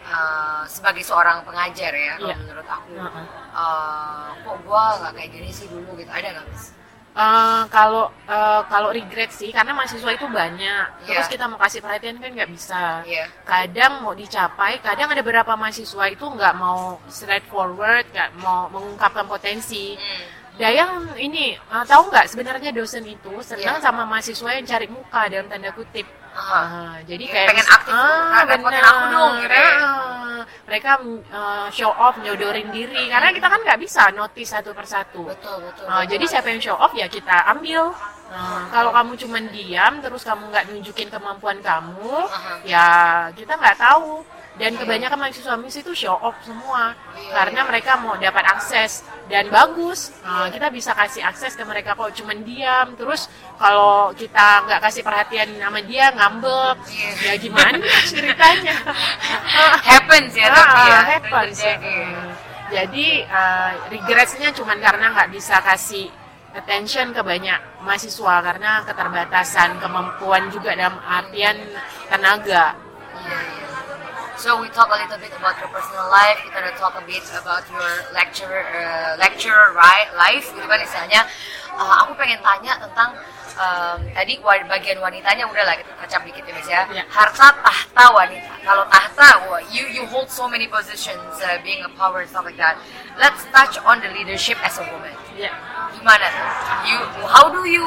eh, 0.04 0.64
sebagai 0.66 1.02
seorang 1.02 1.44
pengajar 1.44 1.92
ya 1.92 2.16
kalau 2.16 2.30
Iya. 2.30 2.38
menurut 2.40 2.68
aku 2.68 2.94
eh, 2.98 4.28
kok 4.42 4.58
gua 4.64 4.84
nggak 5.00 5.14
kayak 5.16 5.30
gini 5.32 5.50
sih 5.50 5.68
dulu 5.68 5.94
gitu 5.96 6.10
ada 6.10 6.28
nggak 6.32 6.46
Miss? 6.50 6.66
Eh, 7.12 7.64
kalau 7.68 8.08
eh, 8.24 8.62
kalau 8.72 8.88
regret 8.96 9.36
sih 9.36 9.52
karena 9.52 9.76
mahasiswa 9.76 10.16
itu 10.16 10.24
banyak 10.32 10.86
terus 11.04 11.28
Iya. 11.28 11.34
kita 11.36 11.44
mau 11.52 11.60
kasih 11.60 11.84
perhatian 11.84 12.16
kan 12.24 12.32
nggak 12.32 12.48
bisa 12.48 13.04
Iya. 13.04 13.28
kadang 13.44 14.00
mau 14.00 14.16
dicapai 14.16 14.80
kadang 14.80 15.12
ada 15.12 15.20
beberapa 15.20 15.52
mahasiswa 15.54 16.08
itu 16.08 16.24
nggak 16.24 16.56
mau 16.56 17.04
straightforward 17.12 18.08
nggak 18.16 18.30
mau 18.40 18.72
mengungkapkan 18.72 19.28
potensi 19.28 20.00
Hmm. 20.00 20.40
Dayang 20.56 21.12
ini 21.18 21.52
eh, 21.52 21.84
tahu 21.84 22.08
nggak 22.08 22.32
sebenarnya 22.32 22.72
dosen 22.72 23.04
itu 23.04 23.44
senang 23.44 23.80
Iya. 23.80 23.84
sama 23.84 24.08
mahasiswa 24.08 24.50
yang 24.56 24.64
cari 24.64 24.88
muka 24.88 25.28
dalam 25.28 25.52
tanda 25.52 25.76
kutip 25.76 26.08
Ah, 26.32 26.96
jadi 27.04 27.24
kayak 27.28 27.48
pengen 27.52 27.68
aktif, 27.68 27.92
nah, 27.92 28.44
repotin 28.48 28.80
benar. 28.80 28.88
aku 28.88 29.04
dong, 29.12 29.34
gitu 29.44 29.52
ya. 29.52 29.72
Ah, 29.84 30.42
mereka 30.64 30.92
eh, 31.28 31.68
show 31.70 31.92
off 31.92 32.16
nyodorin 32.18 32.72
diri 32.72 33.12
karena 33.12 33.30
kita 33.30 33.48
kan 33.48 33.60
nggak 33.60 33.80
bisa 33.80 34.04
notice 34.16 34.50
satu 34.50 34.72
persatu 34.72 35.28
betul 35.28 35.60
betul, 35.60 35.86
Uh, 35.86 36.02
betul. 36.02 36.12
jadi 36.16 36.26
siapa 36.32 36.48
yang 36.50 36.62
show 36.64 36.76
off 36.76 36.96
ya 36.96 37.06
kita 37.06 37.36
ambil. 37.52 37.92
Uh, 38.32 38.64
kalau 38.72 38.96
kamu 38.96 39.20
cuman 39.20 39.44
diam 39.52 39.94
terus 40.00 40.24
kamu 40.24 40.48
nggak 40.48 40.66
nunjukin 40.72 41.12
kemampuan 41.12 41.60
kamu, 41.60 42.16
Aha. 42.24 42.54
ya 42.64 42.86
kita 43.36 43.60
nggak 43.60 43.76
tahu. 43.76 44.24
Dan 44.62 44.78
kebanyakan 44.78 45.18
mahasiswa 45.18 45.58
MIS 45.58 45.82
itu 45.82 45.92
show 45.98 46.14
off 46.14 46.38
semua 46.46 46.94
Iya. 47.18 47.34
karena 47.34 47.62
mereka 47.66 47.98
mau 47.98 48.14
dapat 48.14 48.46
akses 48.46 49.02
dan 49.26 49.50
bagus. 49.50 50.14
Uh, 50.22 50.54
kita 50.54 50.70
bisa 50.70 50.94
kasih 50.94 51.26
akses 51.26 51.58
ke 51.58 51.66
mereka 51.66 51.98
kalau 51.98 52.14
cuman 52.14 52.46
diam. 52.46 52.94
Terus 52.94 53.26
kalau 53.58 54.14
kita 54.14 54.62
nggak 54.70 54.80
kasih 54.80 55.02
perhatian 55.02 55.50
sama 55.58 55.82
dia 55.82 56.14
ngambek, 56.14 56.78
Iya. 56.88 57.10
ya 57.26 57.34
gimana 57.36 57.82
ceritanya? 58.14 58.76
happens 59.82 60.32
ya 60.38 60.48
tapi 60.48 60.80
ya 60.80 60.94
Ah, 60.94 61.04
happens. 61.10 61.58
terjadi. 61.58 61.98
Hmm. 61.98 62.30
Jadi 62.72 63.08
uh, 63.28 63.72
regretsnya 63.90 64.50
cuman 64.54 64.78
karena 64.80 65.06
nggak 65.12 65.30
bisa 65.34 65.60
kasih 65.60 66.08
attention 66.52 67.12
ke 67.12 67.22
banyak 67.24 67.60
mahasiswa 67.82 68.36
karena 68.44 68.84
keterbatasan 68.84 69.80
kemampuan 69.80 70.52
juga 70.52 70.76
dalam 70.76 71.00
artian 71.02 71.56
tenaga. 72.08 72.76
Iya, 74.42 74.50
iya. 74.50 74.58
So 74.58 74.62
we 74.62 74.70
talk 74.74 74.90
a 74.90 74.98
little 74.98 75.22
bit 75.22 75.34
about 75.38 75.56
your 75.62 75.70
personal 75.70 76.10
life. 76.10 76.42
Kita 76.42 76.58
udah 76.58 76.74
talk 76.74 76.98
a 76.98 77.04
bit 77.06 77.22
about 77.38 77.64
your 77.70 77.90
lecture 78.10 78.66
uh, 78.74 79.14
lecture 79.22 79.74
right 79.78 80.10
life 80.18 80.50
gitu 80.50 80.66
kan 80.66 80.82
istilahnya. 80.82 81.30
Uh, 81.78 82.04
aku 82.04 82.18
pengen 82.18 82.42
tanya 82.42 82.76
tentang 82.82 83.16
um, 83.56 83.98
tadi 84.12 84.42
bagian 84.44 84.98
wanitanya 85.00 85.46
udah 85.46 85.64
lah 85.64 85.78
kita 85.78 85.94
kacap 86.02 86.22
dikit 86.26 86.44
ya 86.44 86.54
Miss 86.58 86.68
ya. 86.68 86.82
Ya. 86.90 87.04
Harta 87.06 87.54
tahta 87.62 88.06
wanita. 88.12 88.52
Kalau 88.66 88.84
tahta, 88.90 89.30
you 89.70 89.86
you 89.94 90.04
hold 90.10 90.28
so 90.28 90.50
many 90.50 90.66
positions, 90.66 91.38
uh, 91.46 91.62
being 91.62 91.86
a 91.86 91.92
power 91.94 92.26
and 92.26 92.30
stuff 92.30 92.44
like 92.44 92.58
that. 92.58 92.82
Let's 93.22 93.46
touch 93.54 93.78
on 93.86 94.02
the 94.02 94.10
leadership 94.10 94.58
as 94.66 94.82
a 94.82 94.86
woman. 94.90 95.14
Ya. 95.38 95.54
Gimana 95.94 96.26
tuh? 96.34 96.50
You 96.90 96.98
how 97.30 97.46
do 97.54 97.62
you 97.70 97.86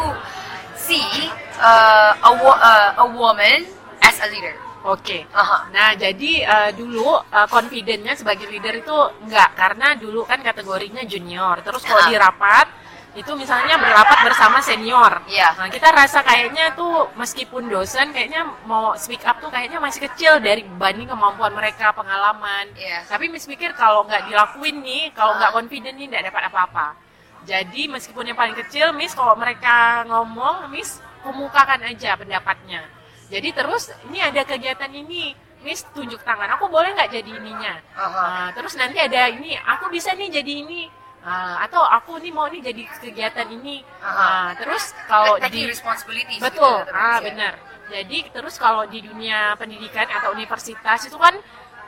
see 0.78 1.28
uh, 1.58 2.14
a 2.14 2.30
wo- 2.30 2.56
uh, 2.62 3.02
a 3.02 3.06
woman 3.10 3.66
as 4.00 4.16
a 4.22 4.30
leader? 4.30 4.54
Oke. 4.84 5.24
Aha. 5.32 5.72
Nah, 5.72 5.96
jadi 5.96 6.44
uh, 6.44 6.70
dulu 6.76 7.16
uh, 7.16 7.48
confident-nya 7.48 8.12
sebagai 8.20 8.44
leader 8.52 8.84
itu 8.84 8.96
enggak 9.24 9.56
karena 9.56 9.96
dulu 9.96 10.28
kan 10.28 10.44
kategorinya 10.44 11.00
junior. 11.08 11.64
Terus 11.64 11.80
kalau 11.88 12.04
Ah. 12.04 12.08
di 12.12 12.16
rapat 12.20 12.66
itu 13.14 13.30
misalnya 13.38 13.78
berrapat 13.78 14.26
bersama 14.26 14.58
senior. 14.60 15.22
Iya. 15.30 15.54
Nah, 15.56 15.70
kita 15.70 15.88
rasa 15.88 16.20
kayaknya 16.20 16.74
tuh 16.74 17.08
meskipun 17.14 17.70
dosen 17.70 18.10
kayaknya 18.10 18.44
mau 18.66 18.92
speak 18.98 19.22
up 19.24 19.38
tuh 19.40 19.48
kayaknya 19.48 19.78
masih 19.80 20.04
kecil 20.10 20.42
dari 20.42 20.66
banding 20.66 21.08
kemampuan 21.08 21.54
mereka, 21.54 21.94
pengalaman. 21.94 22.74
Iya. 22.76 23.06
Tapi 23.08 23.30
Miss 23.32 23.46
pikir 23.48 23.72
kalau 23.78 24.04
nggak 24.04 24.28
dilakuin 24.28 24.82
nih, 24.82 25.14
kalau 25.14 25.38
nggak 25.38 25.54
confident 25.54 25.96
nih 25.96 26.06
nggak 26.10 26.24
dapat 26.28 26.42
apa-apa. 26.52 26.86
Jadi 27.46 27.88
meskipun 27.88 28.24
yang 28.28 28.36
paling 28.36 28.56
kecil, 28.58 28.90
Miss 28.92 29.14
kalau 29.14 29.38
mereka 29.38 30.02
ngomong, 30.10 30.68
Miss 30.74 30.98
kemukakan 31.22 31.86
aja 31.88 32.18
pendapatnya. 32.18 32.82
Jadi 33.34 33.48
terus 33.50 33.90
ini 34.06 34.22
ada 34.22 34.46
kegiatan 34.46 34.92
ini, 34.94 35.34
Miss 35.66 35.82
tunjuk 35.90 36.22
tangan. 36.22 36.54
Aku 36.54 36.70
boleh 36.70 36.94
nggak 36.94 37.10
jadi 37.10 37.30
ininya? 37.34 37.74
Nah, 37.98 38.48
terus 38.54 38.78
nanti 38.78 39.02
ada 39.02 39.26
ini, 39.26 39.58
aku 39.58 39.90
bisa 39.90 40.14
nih 40.14 40.30
jadi 40.30 40.52
ini. 40.62 40.86
Ah, 41.24 41.64
atau 41.64 41.80
aku 41.80 42.20
nih 42.20 42.30
mau 42.30 42.46
nih 42.52 42.60
jadi 42.60 42.84
kegiatan 43.00 43.48
ini. 43.48 43.80
Ah, 44.04 44.52
terus 44.54 44.92
kalau 45.08 45.40
di 45.40 45.66
responsibilities 45.66 46.38
betul, 46.38 46.84
gitu, 46.84 46.92
ah 46.94 47.18
ya. 47.18 47.24
benar. 47.24 47.54
Jadi 47.88 48.18
terus 48.28 48.54
kalau 48.60 48.84
di 48.84 49.00
dunia 49.00 49.56
pendidikan 49.56 50.04
atau 50.04 50.36
universitas 50.36 51.08
itu 51.08 51.16
kan 51.16 51.32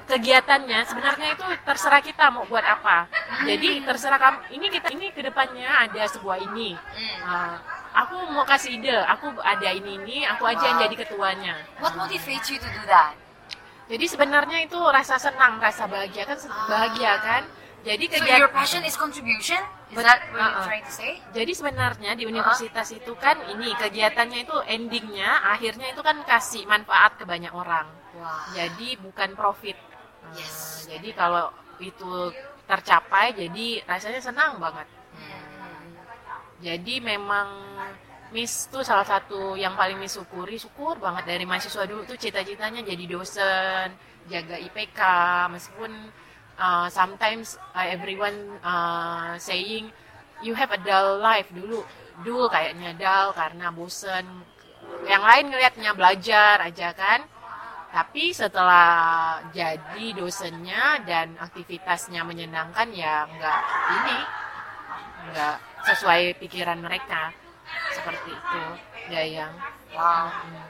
kegiatannya 0.09 0.87
sebenarnya 0.89 1.29
itu 1.37 1.45
terserah 1.69 2.01
kita 2.01 2.33
mau 2.33 2.49
buat 2.49 2.65
apa. 2.65 3.13
Jadi 3.45 3.85
terserah 3.85 4.19
kamu. 4.19 4.39
Ini 4.57 4.67
kita 4.73 4.89
ini 4.97 5.07
ke 5.13 5.21
depannya 5.21 5.69
ada 5.85 6.03
sebuah 6.09 6.41
ini. 6.41 6.73
Hmm. 6.73 7.76
Ah, 7.95 8.07
aku 8.07 8.17
mau 8.33 8.43
kasih 8.49 8.81
ide. 8.81 8.97
Aku 9.17 9.31
ada 9.43 9.69
ini 9.71 10.01
ini. 10.01 10.19
Aku 10.35 10.47
aja 10.49 10.65
yang 10.65 10.79
Wow. 10.81 10.85
jadi 10.89 10.95
ketuanya. 11.07 11.55
What 11.79 11.95
motivates 11.95 12.49
you 12.51 12.59
to 12.59 12.69
do 12.69 12.83
that? 12.89 13.15
Jadi 13.87 14.05
sebenarnya 14.11 14.67
itu 14.67 14.79
rasa 14.83 15.15
senang, 15.15 15.63
rasa 15.63 15.87
bahagia 15.87 16.27
kan 16.27 16.39
bahagia 16.67 17.13
kan. 17.23 17.43
Jadi 17.87 18.11
So 18.11 18.19
kegiatan 18.19 18.43
your 18.43 18.51
passion 18.51 18.83
is 18.83 18.99
contribution? 18.99 19.63
Is 19.95 20.03
that 20.03 20.27
what 20.35 20.43
you're 20.43 20.43
uh-uh. 20.43 20.67
trying 20.67 20.83
to 20.83 20.91
say? 20.91 21.23
Jadi 21.31 21.55
sebenarnya 21.55 22.19
di 22.19 22.27
universitas 22.27 22.91
itu 22.91 23.15
kan 23.15 23.39
ini 23.47 23.71
kegiatannya 23.79 24.43
itu 24.43 24.57
endingnya 24.67 25.55
akhirnya 25.55 25.95
itu 25.95 26.03
kan 26.03 26.19
kasih 26.27 26.67
manfaat 26.67 27.15
ke 27.15 27.23
banyak 27.23 27.55
orang. 27.55 27.87
Wah. 28.19 28.51
Jadi 28.59 28.99
bukan 28.99 29.39
profit. 29.39 29.79
Uh, 29.79 30.35
Yes. 30.35 30.91
Jadi 30.91 31.15
kalau 31.15 31.55
itu 31.79 32.35
tercapai 32.67 33.39
jadi 33.39 33.87
rasanya 33.87 34.19
senang 34.19 34.59
banget. 34.59 34.91
Jadi 36.67 36.99
memang 36.99 37.47
Miss 38.35 38.67
tuh 38.67 38.83
salah 38.83 39.07
satu 39.07 39.55
yang 39.55 39.79
paling 39.79 40.03
Miss 40.03 40.19
syukuri, 40.19 40.59
syukur 40.59 40.99
banget 40.99 41.31
dari 41.31 41.47
mahasiswa 41.47 41.87
dulu 41.87 42.03
tuh 42.03 42.19
cita-citanya 42.19 42.83
jadi 42.83 43.05
dosen, 43.07 43.95
jaga 44.27 44.59
IPK, 44.59 45.01
meskipun 45.55 46.11
uh, 46.59 46.91
sometimes 46.91 47.55
uh, 47.71 47.87
everyone 47.87 48.59
uh, 48.67 49.39
saying 49.39 49.95
you 50.43 50.59
have 50.59 50.75
a 50.75 50.81
dull 50.83 51.23
life 51.23 51.47
dulu, 51.55 51.87
dulu 52.27 52.51
kayaknya 52.51 52.99
dull 52.99 53.31
karena 53.31 53.71
bosen. 53.71 54.27
Yang 55.07 55.23
lain 55.23 55.45
ngelihatnya 55.55 55.91
belajar 55.95 56.57
aja 56.67 56.91
kan. 56.99 57.23
Tapi 57.95 58.35
setelah 58.35 59.39
jadi 59.55 60.13
dosennya 60.19 61.07
dan 61.07 61.39
aktivitasnya 61.39 62.27
menyenangkan 62.27 62.91
ya 62.91 63.25
nggak 63.25 63.63
ini 64.03 64.19
nggak 65.31 65.57
sesuai 65.87 66.37
pikiran 66.43 66.79
mereka 66.83 67.31
seperti 67.95 68.35
itu 68.35 68.63
Dayang 69.11 69.55
Wow. 69.97 70.29
Hmm. 70.29 70.67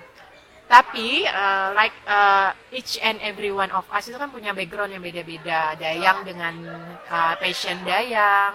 tapi 0.67 1.27
uh, 1.27 1.75
like 1.75 1.95
uh, 2.07 2.55
each 2.71 2.99
and 3.03 3.19
every 3.23 3.51
one 3.51 3.71
of 3.75 3.87
us 3.91 4.07
itu 4.07 4.15
kan 4.19 4.31
punya 4.31 4.55
background 4.55 4.95
yang 4.95 5.03
beda-beda 5.03 5.75
Dayang 5.75 6.23
dengan 6.23 6.55
uh, 7.11 7.35
passion 7.39 7.83
Dayang 7.83 8.55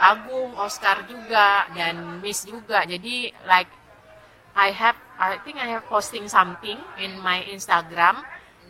Agung 0.00 0.56
Oscar 0.56 1.04
juga 1.10 1.68
dan 1.76 2.22
Miss 2.24 2.46
juga 2.46 2.86
jadi 2.86 3.34
like 3.46 3.70
I 4.56 4.74
have 4.74 4.98
I 5.20 5.38
think 5.44 5.60
I 5.60 5.68
have 5.74 5.86
posting 5.86 6.26
something 6.26 6.78
in 6.98 7.18
my 7.22 7.44
Instagram 7.46 8.22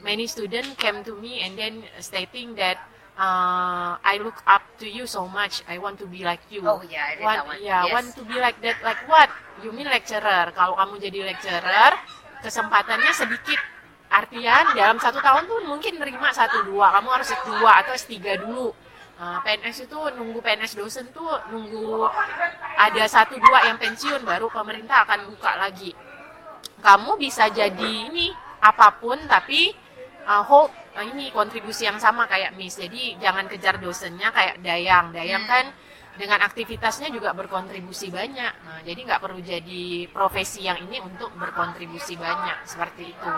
many 0.02 0.24
students 0.28 0.76
came 0.76 1.04
to 1.04 1.16
me 1.16 1.44
and 1.44 1.56
then 1.56 1.84
stating 2.00 2.56
that 2.56 2.80
uh, 3.16 3.98
I 3.98 4.18
look 4.22 4.38
up 4.46 4.62
to 4.78 4.86
you 4.86 5.06
so 5.06 5.26
much. 5.26 5.62
I 5.66 5.78
want 5.78 5.98
to 6.02 6.06
be 6.06 6.22
like 6.22 6.42
you. 6.50 6.62
Oh 6.66 6.82
yeah, 6.84 7.10
I 7.10 7.12
read 7.18 7.24
want, 7.24 7.36
that 7.36 7.46
one. 7.46 7.58
Yeah, 7.62 7.82
Yes. 7.86 7.92
want 7.94 8.08
to 8.18 8.22
be 8.26 8.36
like 8.38 8.58
that. 8.62 8.78
Like 8.84 9.02
what? 9.08 9.30
You 9.64 9.72
mean 9.72 9.88
lecturer? 9.88 10.52
Kalau 10.52 10.76
kamu 10.76 10.94
jadi 11.00 11.18
lecturer, 11.34 11.92
kesempatannya 12.44 13.12
sedikit. 13.12 13.60
Artian 14.10 14.74
dalam 14.74 14.98
satu 14.98 15.22
tahun 15.22 15.46
tuh 15.46 15.70
mungkin 15.70 15.94
nerima 16.02 16.34
satu 16.34 16.66
dua. 16.66 16.90
Kamu 16.98 17.08
harus 17.14 17.30
S2 17.30 17.62
atau 17.62 17.94
S3 17.94 18.42
dulu. 18.42 18.74
Uh, 19.20 19.38
PNS 19.46 19.86
itu 19.86 19.98
nunggu 20.18 20.42
PNS 20.42 20.74
dosen 20.80 21.06
tuh 21.14 21.30
nunggu 21.52 22.08
ada 22.74 23.04
satu 23.06 23.36
dua 23.38 23.70
yang 23.70 23.78
pensiun 23.78 24.24
baru 24.26 24.50
pemerintah 24.50 25.06
akan 25.06 25.30
buka 25.30 25.54
lagi. 25.62 25.94
Kamu 26.82 27.20
bisa 27.22 27.52
jadi 27.54 28.10
ini 28.10 28.34
apa 28.58 28.98
pun 28.98 29.20
tapi 29.30 29.70
uh, 30.26 30.42
hold 30.42 30.72
ini 31.04 31.32
kontribusi 31.32 31.86
yang 31.88 31.98
sama 31.98 32.26
kayak 32.26 32.54
Miss. 32.54 32.76
Jadi 32.76 33.16
jangan 33.20 33.46
kejar 33.48 33.78
dosennya 33.80 34.28
kayak 34.30 34.60
Dayang. 34.60 35.12
Dayang 35.14 35.44
Hmm. 35.44 35.52
kan 35.52 35.64
dengan 36.20 36.44
aktivitasnya 36.44 37.08
juga 37.08 37.32
berkontribusi 37.32 38.12
banyak. 38.12 38.52
Nah, 38.66 38.80
jadi 38.84 39.00
nggak 39.08 39.20
perlu 39.24 39.40
jadi 39.40 40.10
profesi 40.12 40.66
yang 40.68 40.76
ini 40.76 41.00
untuk 41.00 41.32
berkontribusi 41.32 42.18
banyak 42.20 42.66
seperti 42.68 43.14
itu. 43.16 43.34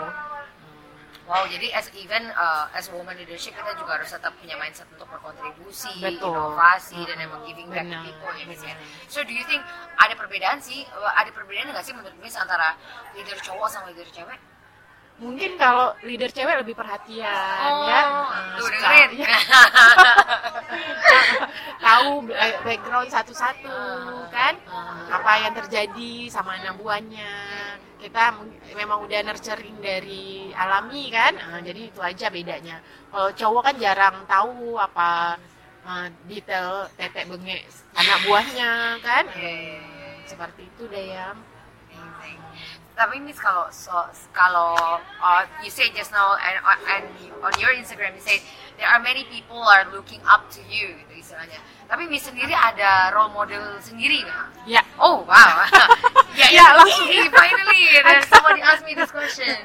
Wow, 1.23 1.47
jadi 1.47 1.71
as 1.71 1.87
even 1.95 2.19
uh, 2.35 2.67
as 2.75 2.91
woman 2.91 3.15
leadership 3.15 3.55
kita 3.55 3.79
juga 3.79 3.95
harus 3.95 4.11
tetap 4.11 4.35
punya 4.43 4.59
mindset 4.59 4.83
untuk 4.91 5.07
berkontribusi, 5.07 6.03
Betul. 6.03 6.35
inovasi 6.35 6.99
dan 7.07 7.15
emang 7.23 7.47
giving 7.47 7.71
back 7.71 7.87
to 7.87 7.95
Benar, 7.95 8.03
people 8.03 8.31
ya 8.35 8.75
ya. 8.75 8.75
So 9.07 9.23
do 9.23 9.31
you 9.31 9.47
think 9.47 9.63
ada 10.03 10.19
perbedaan 10.19 10.59
sih, 10.59 10.83
uh, 10.83 11.13
ada 11.15 11.31
perbedaan 11.31 11.71
nggak 11.71 11.85
sih 11.87 11.95
menurut 11.95 12.11
Miss 12.19 12.35
antara 12.35 12.75
leader 13.15 13.39
cowok 13.39 13.71
sama 13.71 13.95
leader 13.95 14.11
cewek? 14.11 14.35
Mungkin 15.13 15.55
kalau 15.55 15.93
leader 16.03 16.27
cewek 16.27 16.57
lebih 16.59 16.73
perhatian 16.73 17.69
ya. 17.85 18.01
Nah, 18.01 18.57
tuh 18.57 18.65
suka- 18.65 18.81
dengerin. 18.91 19.23
ya, 19.23 19.29
tahu 21.85 22.09
ba- 22.27 22.59
background 22.65 23.09
satu-satu 23.09 23.77
kan? 24.29 24.53
apa 25.13 25.31
yang 25.39 25.53
terjadi 25.53 26.27
sama 26.27 26.57
anak 26.57 26.75
buahnya. 26.75 27.29
Kita 28.01 28.35
memang 28.75 29.05
udah 29.05 29.19
nurturing 29.23 29.77
dari 29.79 30.51
alami 30.51 31.07
kan? 31.07 31.37
Nah, 31.37 31.61
jadi 31.61 31.87
itu 31.87 32.01
aja 32.01 32.27
bedanya. 32.27 32.81
Kalau 33.07 33.29
cowok 33.31 33.61
kan 33.69 33.75
jarang 33.79 34.15
tahu 34.25 34.75
apa 34.75 35.37
eh, 35.85 36.07
detail 36.27 36.89
tetek 36.97 37.29
bengek 37.29 37.63
anak 37.93 38.17
buahnya 38.25 38.71
kan? 38.99 39.23
Seperti 40.25 40.67
itu 40.67 40.83
deh 40.89 41.15
ya. 41.15 41.31
Tapi 42.93 43.17
Miss 43.25 43.41
kalau 43.41 43.73
so, 43.73 44.05
uh, 44.37 45.43
you 45.65 45.69
say 45.73 45.89
just 45.97 46.13
now 46.13 46.37
and 46.37 46.61
and 46.85 47.05
on 47.41 47.53
your 47.57 47.73
Instagram 47.73 48.13
you 48.13 48.21
say 48.21 48.37
there 48.77 48.85
are 48.85 49.01
many 49.01 49.25
people 49.33 49.57
are 49.57 49.89
looking 49.89 50.21
up 50.29 50.45
to 50.53 50.61
you 50.69 50.93
istilahnya. 51.23 51.59
Tapi 51.87 52.03
Miss 52.11 52.27
sendiri 52.27 52.51
ada 52.51 53.15
role 53.15 53.31
model 53.31 53.79
sendiri 53.79 54.19
nggak? 54.27 54.67
ya 54.67 54.81
Oh 54.99 55.23
wow. 55.23 55.63
ya 56.39 56.47
Ya, 56.51 56.65
langsung. 56.75 57.07
finally 57.31 57.81
there's 58.05 58.27
somebody 58.27 58.61
asked 58.61 58.83
me 58.83 58.93
this 58.93 59.09
question. 59.09 59.55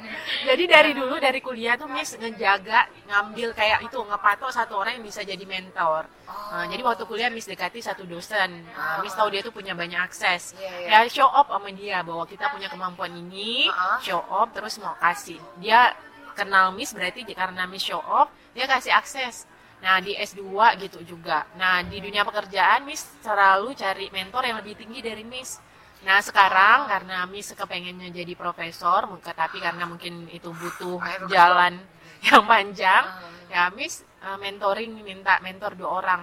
Jadi 0.47 0.64
dari 0.64 0.90
dulu 0.94 1.18
dari 1.18 1.42
kuliah 1.42 1.75
tuh 1.75 1.90
Miss 1.90 2.14
ngejaga 2.14 2.87
ngambil 3.11 3.53
kayak 3.53 3.83
itu 3.83 3.99
ngepatok 3.99 4.55
satu 4.55 4.79
orang 4.79 5.01
yang 5.01 5.05
bisa 5.05 5.27
jadi 5.27 5.42
mentor. 5.42 6.07
Nah, 6.29 6.64
jadi 6.68 6.81
waktu 6.85 7.05
kuliah 7.05 7.29
Miss 7.33 7.49
dekati 7.49 7.81
satu 7.81 8.05
dosen. 8.05 8.64
Nah, 8.73 9.01
Miss 9.03 9.16
tahu 9.16 9.33
dia 9.33 9.40
tuh 9.42 9.53
punya 9.53 9.73
banyak 9.73 9.99
akses. 9.99 10.55
Iya, 10.57 10.73
iya. 10.85 10.88
Ya 11.05 11.11
show 11.11 11.29
up 11.29 11.49
sama 11.49 11.73
dia 11.73 12.01
bahwa 12.05 12.25
kita 12.25 12.49
punya 12.53 12.68
kemampuan 12.68 13.12
ini, 13.16 13.66
Uh-uh. 13.68 13.99
show 14.01 14.21
up 14.29 14.53
terus 14.53 14.77
mau 14.79 14.94
kasih. 15.01 15.40
Dia 15.61 15.92
kenal 16.37 16.71
Miss 16.73 16.92
berarti 16.94 17.25
karena 17.33 17.64
Miss 17.66 17.83
show 17.85 18.01
up 18.01 18.29
dia 18.53 18.68
kasih 18.68 18.92
akses. 18.92 19.49
Nah 19.78 20.02
di 20.02 20.14
S2 20.18 20.42
gitu 20.82 20.98
juga. 21.06 21.46
Nah 21.54 21.82
di 21.86 22.02
dunia 22.02 22.26
pekerjaan 22.26 22.82
Miss 22.82 23.06
selalu 23.22 23.78
cari 23.78 24.10
mentor 24.10 24.42
yang 24.46 24.58
lebih 24.58 24.74
tinggi 24.74 24.98
dari 24.98 25.22
Miss. 25.22 25.62
Nah 26.02 26.18
sekarang 26.22 26.90
karena 26.90 27.26
Miss 27.30 27.54
kepengennya 27.54 28.10
jadi 28.10 28.34
profesor, 28.34 29.06
tapi 29.22 29.58
karena 29.62 29.86
mungkin 29.86 30.26
itu 30.30 30.50
butuh 30.50 30.98
jalan 31.30 31.78
yang 32.26 32.42
panjang, 32.46 33.04
Uh. 33.06 33.54
ya 33.54 33.70
Miss 33.70 34.02
uh, 34.22 34.36
mentoring 34.38 34.98
minta 35.02 35.38
mentor 35.42 35.78
dua 35.78 35.90
orang. 36.02 36.22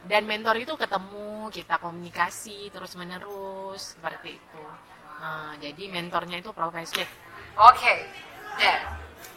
Dan 0.00 0.24
mentor 0.24 0.56
itu 0.56 0.72
ketemu, 0.80 1.52
kita 1.52 1.76
komunikasi 1.76 2.72
terus 2.72 2.96
menerus 2.96 3.96
seperti 3.96 4.40
itu. 4.40 4.64
Nah, 5.20 5.52
jadi 5.60 5.92
mentornya 5.92 6.40
itu 6.40 6.56
profesor. 6.56 7.04
Okay, 7.52 8.08
then 8.56 8.80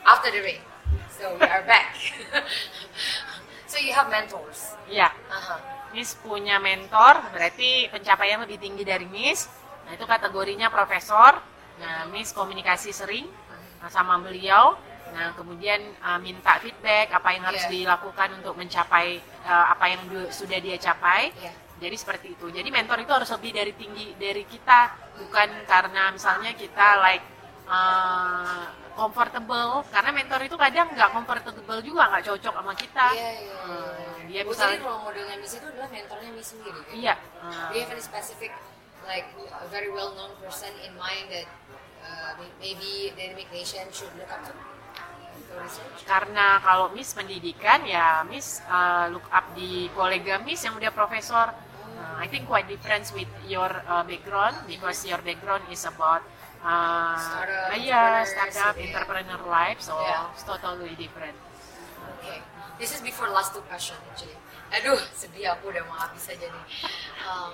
after 0.07 0.31
the 0.31 0.39
break, 0.39 0.63
so 1.11 1.35
we 1.35 1.43
are 1.43 1.67
back. 1.67 1.91
so 3.67 3.77
you 3.79 3.91
have 3.93 4.07
mentors. 4.09 4.75
Ya, 4.87 5.09
Uh-huh. 5.29 5.59
Miss 5.93 6.17
punya 6.17 6.57
mentor, 6.57 7.21
berarti 7.29 7.85
pencapaian 7.93 8.41
lebih 8.41 8.57
tinggi 8.57 8.81
dari 8.81 9.05
Miss. 9.05 9.45
Nah, 9.85 9.93
itu 9.93 10.05
kategorinya 10.09 10.73
profesor. 10.73 11.37
Nah, 11.77 12.09
Miss 12.09 12.33
komunikasi 12.33 12.89
sering 12.89 13.29
nah, 13.77 13.89
sama 13.93 14.17
beliau. 14.17 14.73
Nah, 15.13 15.37
kemudian 15.37 15.77
uh, 16.01 16.17
minta 16.17 16.57
feedback 16.57 17.13
apa 17.13 17.37
yang 17.37 17.45
harus 17.45 17.61
Iya. 17.69 17.85
dilakukan 17.85 18.41
untuk 18.41 18.57
mencapai 18.57 19.21
uh, 19.45 19.65
apa 19.69 19.85
yang 19.93 20.01
du- 20.09 20.31
sudah 20.33 20.57
dia 20.57 20.81
capai. 20.81 21.29
Iya. 21.37 21.53
Jadi 21.77 21.95
seperti 21.99 22.27
itu. 22.33 22.49
Jadi 22.49 22.69
mentor 22.73 22.97
itu 23.05 23.13
harus 23.13 23.29
lebih 23.29 23.53
dari 23.53 23.73
tinggi 23.77 24.17
dari 24.17 24.41
kita, 24.49 24.97
bukan 25.19 25.49
karena 25.69 26.09
misalnya 26.09 26.57
kita 26.57 26.97
like 27.05 27.25
uh, 27.69 28.65
comfortable. 28.93 29.71
Karena 29.89 30.09
mentor 30.13 30.41
itu 30.43 30.55
kadang 30.55 30.87
nggak 30.93 31.09
comfortable 31.11 31.79
juga, 31.81 32.03
nggak 32.13 32.23
cocok 32.29 32.53
sama 32.53 32.73
kita. 32.73 33.05
Iya, 33.13 33.29
iya, 33.29 33.31
iya. 33.41 33.55
Uh, 33.65 33.93
dia 34.29 34.41
Oh, 34.41 34.49
misalnya 34.49 34.77
jadi 34.79 34.85
role 34.87 35.01
modelnya 35.03 35.35
Miss 35.37 35.53
itu 35.53 35.65
adalah 35.67 35.89
mentornya 35.91 36.31
Miss 36.31 36.47
sendiri 36.49 36.79
kan? 36.81 36.93
Iya. 36.95 37.13
uh, 37.41 37.67
Do 37.69 37.73
you 37.75 37.81
have 37.83 37.93
any 37.93 38.03
specific, 38.03 38.51
like 39.03 39.27
a 39.51 39.67
very 39.67 39.91
well-known 39.91 40.31
person 40.39 40.71
in 40.81 40.93
mind 40.95 41.27
that 41.29 41.47
uh, 42.01 42.31
may- 42.39 42.55
maybe 42.61 43.11
Dynamic 43.13 43.51
Nation 43.51 43.85
should 43.91 44.13
look 44.15 44.29
up 44.29 44.41
to? 44.45 44.53
Karena 46.03 46.57
kalau 46.59 46.89
Miss 46.97 47.13
pendidikan 47.13 47.85
ya 47.85 48.25
Miss 48.25 48.57
uh, 48.65 49.05
look 49.13 49.25
up 49.29 49.53
di 49.53 49.85
kolega 49.93 50.41
Miss 50.41 50.65
yang 50.65 50.73
udah 50.73 50.89
profesor. 50.89 51.53
Uh, 51.93 52.17
I 52.17 52.25
think 52.25 52.49
quite 52.49 52.65
different 52.65 53.05
with 53.13 53.29
your 53.45 53.69
uh, 53.85 54.01
background 54.01 54.57
because 54.65 55.05
your 55.05 55.21
background 55.21 55.61
is 55.69 55.85
about 55.85 56.25
uh, 56.63 57.15
Startup, 57.19 57.69
uh, 57.69 57.77
yeah, 57.77 58.23
entrepreneurs, 58.23 58.29
startup, 58.31 58.75
yeah. 58.79 58.85
entrepreneur 58.87 59.41
life, 59.51 59.79
so 59.83 59.93
Yeah. 59.99 60.31
it's 60.33 60.43
totally 60.43 60.95
different. 60.95 61.35
Okay, 62.19 62.39
this 62.79 62.95
is 62.95 63.01
before 63.03 63.27
last 63.29 63.53
two 63.53 63.63
question 63.67 63.99
actually. 64.11 64.35
Aduh, 64.73 64.97
sedih 65.13 65.53
aku 65.53 65.69
udah 65.69 65.83
mau 65.85 65.99
habis 66.01 66.25
aja 66.31 66.47
nih. 66.49 66.65
Um, 67.21 67.53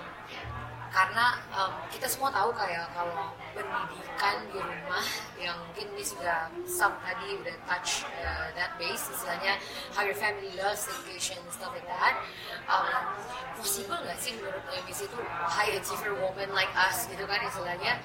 karena 0.90 1.38
um, 1.54 1.74
kita 1.94 2.10
semua 2.10 2.34
tahu 2.34 2.50
kayak 2.58 2.90
kalau 2.98 3.30
pendidikan 3.54 4.42
di 4.50 4.58
rumah 4.58 5.06
yang 5.38 5.54
mungkin 5.62 5.86
ini 5.94 6.02
sudah 6.02 6.50
some 6.66 6.98
tadi 7.06 7.38
udah 7.38 7.54
touch 7.70 8.10
uh, 8.26 8.50
that 8.58 8.74
base 8.82 9.06
istilahnya 9.14 9.62
how 9.94 10.02
your 10.02 10.18
family 10.18 10.50
loves 10.58 10.90
education 10.90 11.38
and 11.38 11.54
stuff 11.54 11.70
like 11.78 11.86
that 11.86 12.18
um, 12.66 13.06
possible 13.54 14.02
nggak 14.02 14.18
sih 14.18 14.34
menurut 14.42 14.66
Miss 14.90 15.06
itu 15.06 15.18
high 15.46 15.78
achiever 15.78 16.18
woman 16.18 16.50
like 16.58 16.74
us 16.74 17.06
gitu 17.06 17.22
kan 17.30 17.38
istilahnya 17.46 18.02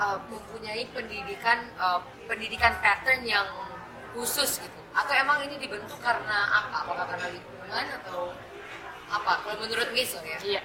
uh, 0.00 0.16
mempunyai 0.26 0.88
pendidikan 0.90 1.68
uh, 1.76 2.00
pendidikan 2.24 2.72
pattern 2.80 3.20
yang 3.28 3.44
khusus 4.16 4.58
gitu 4.58 4.80
atau 4.90 5.12
emang 5.14 5.44
ini 5.46 5.60
dibentuk 5.60 6.00
karena 6.02 6.50
apa 6.50 6.82
apakah 6.82 7.06
karena 7.06 7.28
lingkungan 7.30 7.84
atau 8.02 8.34
apa 9.06 9.32
kalau 9.44 9.56
menurut 9.62 9.88
Miss 9.92 10.16
ya 10.18 10.38
Iya. 10.42 10.62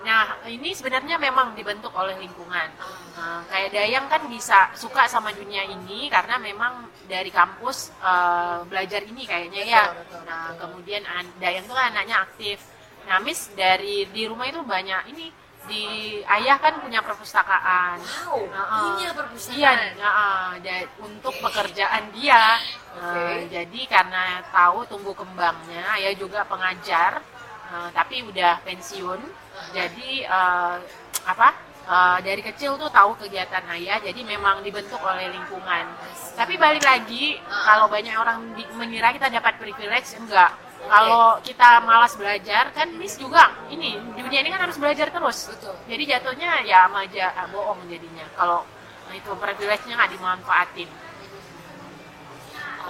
Nah, 0.00 0.40
ini 0.48 0.72
sebenarnya 0.72 1.20
memang 1.20 1.52
dibentuk 1.52 1.92
oleh 1.92 2.16
lingkungan. 2.16 2.72
Nah, 3.20 3.44
kayak 3.52 3.68
Dayang 3.68 4.08
kan 4.08 4.24
bisa 4.32 4.72
suka 4.72 5.04
sama 5.04 5.28
dunia 5.28 5.60
ini 5.68 6.08
karena 6.08 6.40
memang 6.40 6.88
dari 7.04 7.28
kampus 7.28 7.92
eh, 8.00 8.64
belajar 8.64 9.04
ini 9.04 9.28
kayaknya 9.28 9.60
ya. 9.60 9.84
Betul, 9.92 10.24
Nah, 10.24 10.56
betul. 10.56 10.60
kemudian 10.64 11.04
an- 11.04 11.36
Dayang 11.36 11.68
tuh 11.68 11.76
kan 11.76 11.92
anaknya 11.92 12.16
aktif. 12.24 12.64
Nah, 13.12 13.20
Miss 13.20 13.52
dari 13.52 14.08
di 14.08 14.24
rumah 14.24 14.48
itu 14.48 14.64
banyak 14.64 15.12
ini 15.12 15.28
di 15.68 15.84
ayah 16.24 16.56
kan 16.56 16.80
punya 16.80 17.04
perpustakaan. 17.04 18.00
wow 18.00 18.40
Nah, 18.48 18.64
punya 18.96 19.08
Iya, 19.08 19.10
perpustakaan 19.12 19.78
nah, 20.00 20.52
da- 20.60 20.90
untuk 21.04 21.34
pekerjaan 21.40 22.04
dia. 22.16 22.56
Oke. 22.90 23.46
jadi 23.48 23.80
karena 23.86 24.42
tahu 24.50 24.82
tumbuh 24.90 25.14
kembangnya, 25.14 25.94
ayah 25.94 26.10
juga 26.18 26.42
pengajar, 26.42 27.22
eh, 27.70 27.88
tapi 27.94 28.26
udah 28.26 28.58
pensiun. 28.66 29.20
Jadi 29.70 30.26
eh, 30.26 30.76
apa? 31.26 31.70
uh, 31.90 32.18
dari 32.22 32.40
kecil 32.40 32.78
tuh 32.78 32.86
tahu 32.88 33.18
kegiatan 33.18 33.66
ayah 33.74 33.98
jadi 33.98 34.20
memang 34.22 34.62
dibentuk 34.62 35.02
oleh 35.02 35.26
lingkungan 35.34 35.84
tapi 36.38 36.54
balik 36.54 36.86
lagi 36.86 37.34
kalau 37.66 37.90
banyak 37.90 38.14
orang 38.14 38.46
mengira 38.78 39.10
kita 39.10 39.26
dapat 39.26 39.58
privilege 39.58 40.14
enggak 40.14 40.54
kalau 40.88 41.36
kita 41.44 41.84
malas 41.84 42.16
belajar 42.16 42.72
kan 42.72 42.88
Miss 42.96 43.20
juga 43.20 43.52
ini 43.68 44.00
dunia 44.16 44.40
ini 44.40 44.50
kan 44.50 44.64
harus 44.64 44.80
belajar 44.80 45.12
terus. 45.12 45.52
Betul. 45.52 45.74
jadi 45.84 46.02
jatuhnya 46.16 46.64
ya 46.64 46.88
sama 46.88 47.04
aja 47.04 47.34
ah, 47.36 47.46
bohong 47.52 47.84
jadinya. 47.90 48.24
Kalau 48.38 48.64
itu 49.10 49.30
privilege-nya 49.34 49.94
nggak 49.98 50.12
dimanfaatin. 50.14 50.88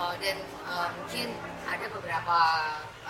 Uh, 0.00 0.14
dan 0.22 0.36
uh, 0.64 0.88
mungkin 0.96 1.28
ada 1.68 1.86
beberapa 1.92 2.38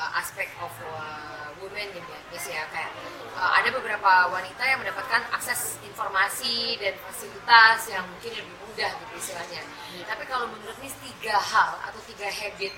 uh, 0.01 0.19
aspek 0.19 0.49
of 0.65 0.73
uh, 0.89 1.53
women 1.61 1.93
nih 1.93 2.01
ya, 2.01 2.19
Miss 2.33 2.47
ya 2.49 2.65
kayak 2.73 2.89
uh, 3.37 3.53
ada 3.61 3.69
beberapa 3.69 4.33
wanita 4.33 4.65
yang 4.65 4.81
mendapatkan 4.81 5.29
akses 5.37 5.77
informasi 5.85 6.81
dan 6.81 6.97
fasilitas 7.05 7.93
yang 7.93 8.05
mungkin 8.09 8.33
lebih 8.33 8.55
mudah 8.65 8.91
gitu 8.97 9.13
istilahnya. 9.21 9.61
Tapi 10.09 10.25
kalau 10.25 10.49
menurut 10.49 10.77
Miss 10.81 10.97
tiga 11.05 11.37
hal 11.37 11.77
atau 11.85 12.01
tiga 12.09 12.33
habit 12.33 12.73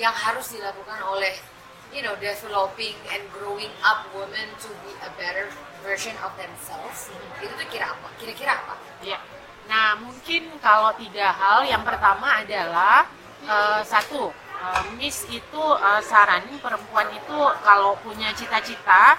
yang 0.00 0.16
harus 0.16 0.48
dilakukan 0.56 1.04
oleh 1.04 1.36
you 1.92 2.00
know 2.00 2.16
developing 2.16 2.96
and 3.12 3.20
growing 3.36 3.70
up 3.84 4.08
women 4.16 4.48
to 4.56 4.72
be 4.80 4.92
a 5.04 5.10
better 5.20 5.52
version 5.84 6.16
of 6.24 6.32
themselves 6.40 7.12
itu 7.44 7.52
tuh 7.52 7.68
kira 7.68 7.92
apa? 7.92 8.08
Kira-kira 8.16 8.56
apa? 8.56 8.74
Ya. 9.04 9.20
Nah, 9.66 9.98
mungkin 9.98 10.58
kalau 10.58 10.90
tiga 10.98 11.30
hal, 11.30 11.66
yang 11.66 11.82
pertama 11.86 12.42
adalah 12.42 13.06
eh, 13.46 13.82
satu, 13.86 14.30
eh, 14.62 14.82
Miss 14.98 15.26
itu 15.26 15.64
eh, 15.76 16.02
saranin 16.06 16.56
perempuan 16.62 17.10
itu 17.10 17.38
kalau 17.66 17.98
punya 18.00 18.30
cita-cita, 18.38 19.18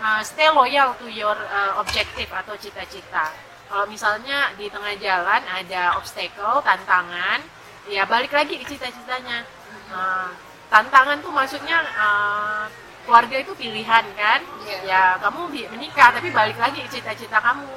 eh, 0.00 0.20
stay 0.24 0.48
loyal 0.48 0.96
to 0.96 1.06
your 1.12 1.36
eh, 1.36 1.72
objective 1.76 2.30
atau 2.32 2.56
cita-cita. 2.56 3.28
Kalau 3.68 3.84
misalnya 3.84 4.56
di 4.56 4.72
tengah 4.72 4.96
jalan 4.96 5.42
ada 5.44 6.00
obstacle, 6.00 6.64
tantangan, 6.64 7.44
ya 7.84 8.08
balik 8.08 8.32
lagi 8.32 8.56
ke 8.56 8.64
cita-citanya. 8.64 9.44
Eh, 9.92 10.28
tantangan 10.72 11.20
tuh 11.20 11.32
maksudnya 11.32 11.84
eh, 11.84 12.64
keluarga 13.04 13.36
itu 13.40 13.52
pilihan 13.56 14.04
kan? 14.16 14.40
Iya. 14.64 14.78
Ya 14.84 15.02
kamu 15.20 15.52
menikah 15.72 16.12
tapi 16.16 16.28
balik 16.32 16.56
lagi 16.56 16.80
ke 16.84 16.90
cita-cita 16.96 17.40
kamu. 17.40 17.68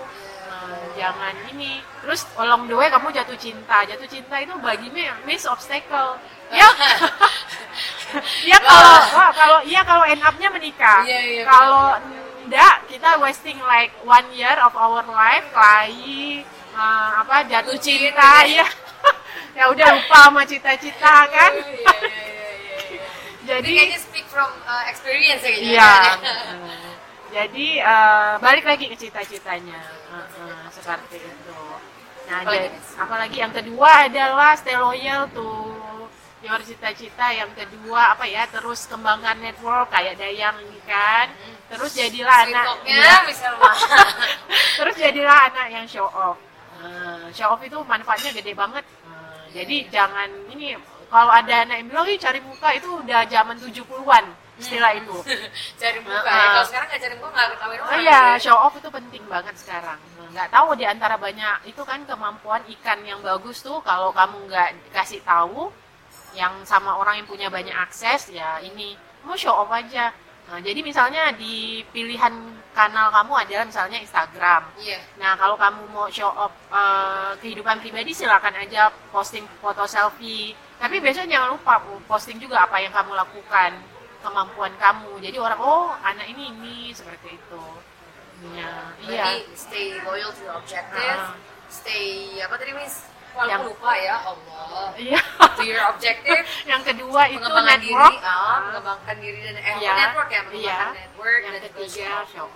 Jangan 0.92 1.34
ini 1.50 1.82
terus 2.04 2.28
along 2.38 2.68
the 2.68 2.76
way 2.76 2.92
kamu 2.92 3.10
jatuh 3.16 3.34
cinta 3.40 3.82
jatuh 3.88 4.06
cinta 4.06 4.36
itu 4.44 4.54
bagi 4.60 4.92
mi- 4.94 5.10
miss 5.26 5.48
obstacle 5.48 6.20
ya 6.52 6.68
ya 8.50 8.58
kalau 8.60 8.96
wah, 9.16 9.30
kalau 9.32 9.60
iya 9.64 9.82
kalau 9.88 10.04
end 10.04 10.20
up-nya 10.20 10.50
menikah 10.52 11.02
Iya, 11.08 11.20
iya, 11.24 11.44
kalau 11.48 11.96
enggak 12.44 12.76
kita 12.92 13.16
wasting 13.24 13.56
like 13.64 13.96
one 14.04 14.28
year 14.36 14.54
of 14.60 14.76
our 14.76 15.04
life 15.08 15.48
kelahi 15.56 16.44
eh, 16.76 17.10
apa 17.24 17.48
jatuh 17.48 17.78
cinta 17.80 18.44
ya 18.44 18.68
ya 19.58 19.64
udah 19.72 19.88
lupa 19.96 20.20
sama 20.28 20.44
cita-cita 20.44 21.16
kan 21.32 21.52
Iya, 21.56 21.72
iya, 21.72 21.96
iya, 21.96 22.20
iya, 22.28 22.50
iya. 22.92 23.10
Jadi 23.52 23.70
kayaknya 23.74 24.00
speak 24.00 24.26
from 24.30 24.48
uh, 24.64 24.86
experience 24.88 25.42
ya. 25.44 25.52
Iya. 25.58 25.94
Jadi 27.32 27.68
eh, 27.82 28.34
balik 28.38 28.64
lagi 28.64 28.86
ke 28.86 28.96
cita-citanya 28.96 29.82
Heeh, 30.14 30.64
seperti 30.72 31.20
itu. 31.20 31.60
Nah, 32.32 32.48
Apalagi, 32.48 32.70
apalagi 32.96 33.38
yang 33.44 33.52
kedua 33.52 34.08
adalah 34.08 34.56
stay 34.56 34.78
loyal 34.78 35.28
tuh 35.36 35.61
your 36.42 36.62
cita-cita. 36.62 37.32
Yang 37.32 37.52
kedua 37.66 38.14
apa 38.14 38.26
ya? 38.26 38.46
Terus 38.50 38.86
kembangkan 38.86 39.38
network 39.40 39.90
kayak 39.90 40.18
Dayang 40.18 40.58
ini 40.62 40.80
kan. 40.84 41.30
Terus 41.72 41.92
jadilah 41.96 42.44
Sweet 42.44 42.56
anak 42.58 43.22
misalnya. 43.26 43.72
terus 44.82 44.96
jadilah 44.98 45.38
anak 45.48 45.68
yang 45.72 45.86
show 45.88 46.08
off. 46.08 46.38
Eh, 46.82 47.26
show 47.32 47.54
off 47.54 47.62
itu 47.62 47.78
manfaatnya 47.86 48.36
gede 48.36 48.52
banget. 48.52 48.84
Eh, 48.84 49.44
jadi 49.62 49.76
jangan 49.88 50.30
ini 50.52 50.76
kalau 51.08 51.32
ada 51.32 51.64
anak 51.64 51.76
yang 51.80 51.88
bilang 51.92 52.06
"Ih, 52.08 52.20
cari 52.20 52.40
muka 52.40 52.70
itu 52.72 52.88
udah 52.88 53.24
zaman 53.28 53.56
70-an 53.56 54.26
istilah 54.60 54.92
itu. 54.94 55.16
cari 55.82 56.00
muka 56.04 56.22
Uh-uh. 56.22 56.36
ya. 56.36 56.46
Kalau 56.54 56.66
sekarang 56.68 56.88
nggak 56.92 57.02
cari 57.02 57.16
muka 57.18 57.32
nggak 57.34 57.50
ketahuin 57.56 57.80
Oh 57.80 57.86
orang. 57.88 58.00
iya, 58.04 58.22
gitu. 58.36 58.44
show 58.46 58.58
off 58.60 58.74
itu 58.76 58.90
penting 58.90 59.24
banget 59.26 59.56
sekarang. 59.58 60.00
Nggak 60.32 60.48
tahu 60.48 60.68
di 60.80 60.86
antara 60.88 61.16
banyak 61.20 61.56
itu 61.68 61.82
kan 61.84 62.00
kemampuan 62.08 62.62
ikan 62.80 63.00
yang 63.04 63.20
bagus 63.20 63.60
tuh 63.60 63.80
kalau 63.84 64.12
kamu 64.12 64.48
nggak 64.48 64.70
kasih 64.92 65.20
tahu 65.24 65.72
yang 66.36 66.64
sama 66.64 66.96
orang 66.96 67.20
yang 67.20 67.28
punya 67.28 67.48
banyak 67.52 67.74
akses 67.76 68.32
ya 68.32 68.60
ini 68.64 68.96
mau 69.26 69.38
show 69.38 69.54
off 69.54 69.72
aja. 69.72 70.10
Nah, 70.52 70.60
jadi 70.60 70.84
misalnya 70.84 71.32
di 71.32 71.80
pilihan 71.96 72.34
kanal 72.76 73.08
kamu 73.08 73.34
adalah 73.48 73.64
misalnya 73.64 74.04
Instagram. 74.04 74.68
Iya. 74.76 75.00
Nah, 75.16 75.40
kalau 75.40 75.56
kamu 75.56 75.82
mau 75.96 76.12
show 76.12 76.28
off 76.28 76.52
eh, 76.68 77.32
kehidupan 77.40 77.80
pribadi 77.80 78.12
silakan 78.12 78.60
aja 78.60 78.92
posting 79.16 79.48
foto 79.64 79.88
selfie. 79.88 80.52
Tapi 80.82 80.98
biasanya 81.00 81.40
jangan 81.40 81.50
lupa 81.56 81.80
posting 82.10 82.42
juga 82.42 82.66
apa 82.66 82.82
yang 82.82 82.92
kamu 82.92 83.16
lakukan, 83.16 83.72
kemampuan 84.20 84.74
kamu. 84.76 85.24
Jadi 85.24 85.38
orang 85.40 85.60
oh 85.62 85.94
anak 86.04 86.28
ini 86.28 86.52
ini 86.52 86.78
seperti 86.92 87.38
itu. 87.38 87.64
Ya, 88.58 88.74
iya. 89.06 89.24
Berarti 89.24 89.38
stay 89.54 89.88
loyal 90.02 90.34
to 90.34 90.42
your 90.42 90.58
objective. 90.58 91.22
Uh-uh. 91.22 91.38
Stay 91.72 92.42
apa 92.42 92.58
tadi 92.58 92.74
Miss? 92.76 93.11
Yang- 93.32 93.64
lupa 93.66 93.92
ya 93.96 94.16
Allah. 94.22 94.88
Iya. 94.96 95.20
To 95.56 95.62
your 95.64 95.84
objective. 95.88 96.44
yang 96.72 96.82
kedua 96.82 97.22
itu 97.28 97.40
mengembangkan 97.40 97.80
network. 97.80 98.14
diri, 98.14 98.28
ah, 98.28 98.58
mengembangkan 98.68 99.16
diri 99.18 99.40
dan 99.42 99.56
eh 99.58 99.76
Iya. 99.80 99.92
network 99.98 100.30
ya, 100.30 100.42
mengembangkan 100.44 100.88
Iya. 100.92 101.00
network 101.02 101.40
yang 101.42 101.54
dan 101.56 101.64
ketiga 101.72 102.08
show. 102.28 102.48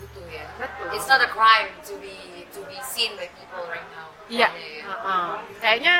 Gitu 0.00 0.20
ya. 0.28 0.46
Betul. 0.58 0.86
It's 0.94 1.06
not 1.06 1.20
a 1.20 1.30
crime 1.30 1.70
to 1.86 1.94
be 1.98 2.14
to 2.50 2.60
be 2.66 2.76
seen 2.84 3.14
by 3.14 3.26
people 3.30 3.64
right 3.66 3.86
now. 3.90 4.10
Iya. 4.26 4.48
Kayaknya 4.50 4.70
ya. 4.70 4.84
Heeh. 4.84 5.28
Kayaknya 5.60 5.94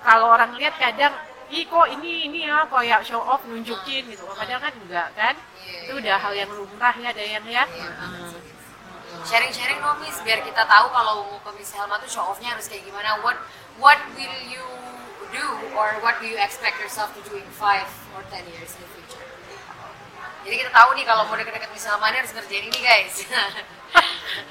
kalau 0.00 0.26
orang 0.30 0.50
lihat 0.56 0.76
kadang 0.76 1.14
Ih 1.50 1.66
kok 1.66 1.82
ini 1.90 2.30
ini 2.30 2.46
ya 2.46 2.62
kayak 2.70 3.02
show 3.02 3.18
off 3.18 3.42
nunjukin 3.42 4.06
gitu. 4.06 4.22
Kadang 4.38 4.62
kan 4.62 4.70
enggak 4.70 5.10
kan? 5.18 5.34
Iya, 5.66 5.82
Itu 5.82 5.92
iya. 5.98 6.00
udah 6.06 6.16
hal 6.22 6.32
yang 6.38 6.50
lumrah 6.54 6.94
ya 6.94 7.10
ada 7.10 7.24
yang 7.26 7.42
ya. 7.42 7.66
Iya, 7.66 7.90
Heeh. 7.90 8.29
Sharing-sharing 9.26 9.78
dong 9.80 9.98
Miss 10.00 10.16
biar 10.22 10.40
kita 10.40 10.62
tahu 10.64 10.86
kalau 10.90 11.26
mau 11.28 11.38
ke 11.42 11.50
Miss 11.58 11.70
Helma 11.72 12.00
tuh 12.00 12.10
show 12.10 12.24
off-nya 12.24 12.56
harus 12.56 12.66
kayak 12.66 12.84
gimana 12.86 13.20
what 13.20 13.36
what 13.76 14.00
will 14.16 14.38
you 14.48 14.64
do 15.30 15.46
or 15.76 15.98
what 16.00 16.18
do 16.18 16.26
you 16.26 16.38
expect 16.40 16.80
yourself 16.80 17.12
to 17.12 17.20
do 17.28 17.36
in 17.38 17.46
5 17.54 17.84
or 18.16 18.22
10 18.32 18.44
years 18.50 18.70
in 18.76 18.80
the 18.82 18.90
future 18.96 19.26
jadi 20.40 20.54
kita 20.66 20.70
tahu 20.72 20.96
nih 20.96 21.04
kalau 21.04 21.28
mau 21.28 21.36
deket-deket 21.36 21.70
Miss 21.70 21.84
Helma 21.84 22.08
ini 22.10 22.16
harus 22.24 22.32
ngerjain 22.32 22.64
ini 22.66 22.80
guys 22.80 23.14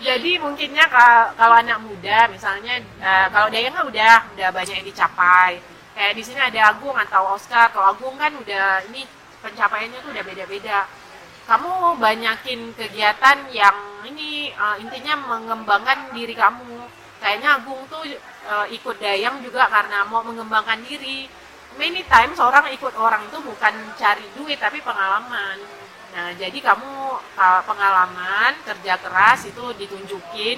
Jadi 0.04 0.36
mungkinnya 0.40 0.86
ka- 0.92 1.32
kalau 1.40 1.56
anak 1.56 1.80
muda 1.80 2.28
misalnya 2.28 2.80
eh, 2.80 3.28
kalau 3.32 3.48
Dayang 3.48 3.72
kan 3.76 3.88
udah 3.88 4.14
udah 4.36 4.50
banyak 4.52 4.84
yang 4.84 4.88
dicapai. 4.88 5.60
Kayak 5.96 6.14
di 6.16 6.24
sini 6.24 6.40
ada 6.40 6.76
Agung 6.76 6.96
atau 6.96 7.36
Oscar. 7.36 7.72
Kalau 7.72 7.96
Agung 7.96 8.16
kan 8.20 8.32
udah 8.36 8.84
ini 8.92 9.08
pencapaiannya 9.40 10.00
tuh 10.04 10.12
udah 10.12 10.24
beda-beda. 10.24 10.88
Kamu 11.50 11.98
banyakin 11.98 12.78
kegiatan 12.78 13.50
yang 13.50 13.74
ini 14.06 14.54
eh, 14.54 14.76
intinya 14.86 15.18
mengembangkan 15.34 16.14
diri 16.14 16.38
kamu. 16.38 16.86
Kayaknya 17.18 17.58
Agung 17.58 17.82
tuh 17.90 18.06
eh, 18.06 18.68
ikut 18.78 19.02
Dayang 19.02 19.42
juga 19.42 19.66
karena 19.66 20.06
mau 20.06 20.22
mengembangkan 20.22 20.86
diri. 20.86 21.26
Many 21.82 22.06
times 22.06 22.38
orang 22.38 22.70
ikut 22.70 22.94
orang 22.94 23.26
itu 23.26 23.42
bukan 23.42 23.74
cari 23.98 24.26
duit 24.38 24.62
tapi 24.62 24.78
pengalaman. 24.86 25.58
Nah, 26.10 26.34
jadi 26.34 26.58
kamu 26.58 26.94
uh, 27.38 27.62
pengalaman 27.64 28.58
kerja 28.66 28.98
keras 28.98 29.46
itu 29.46 29.62
ditunjukin. 29.78 30.58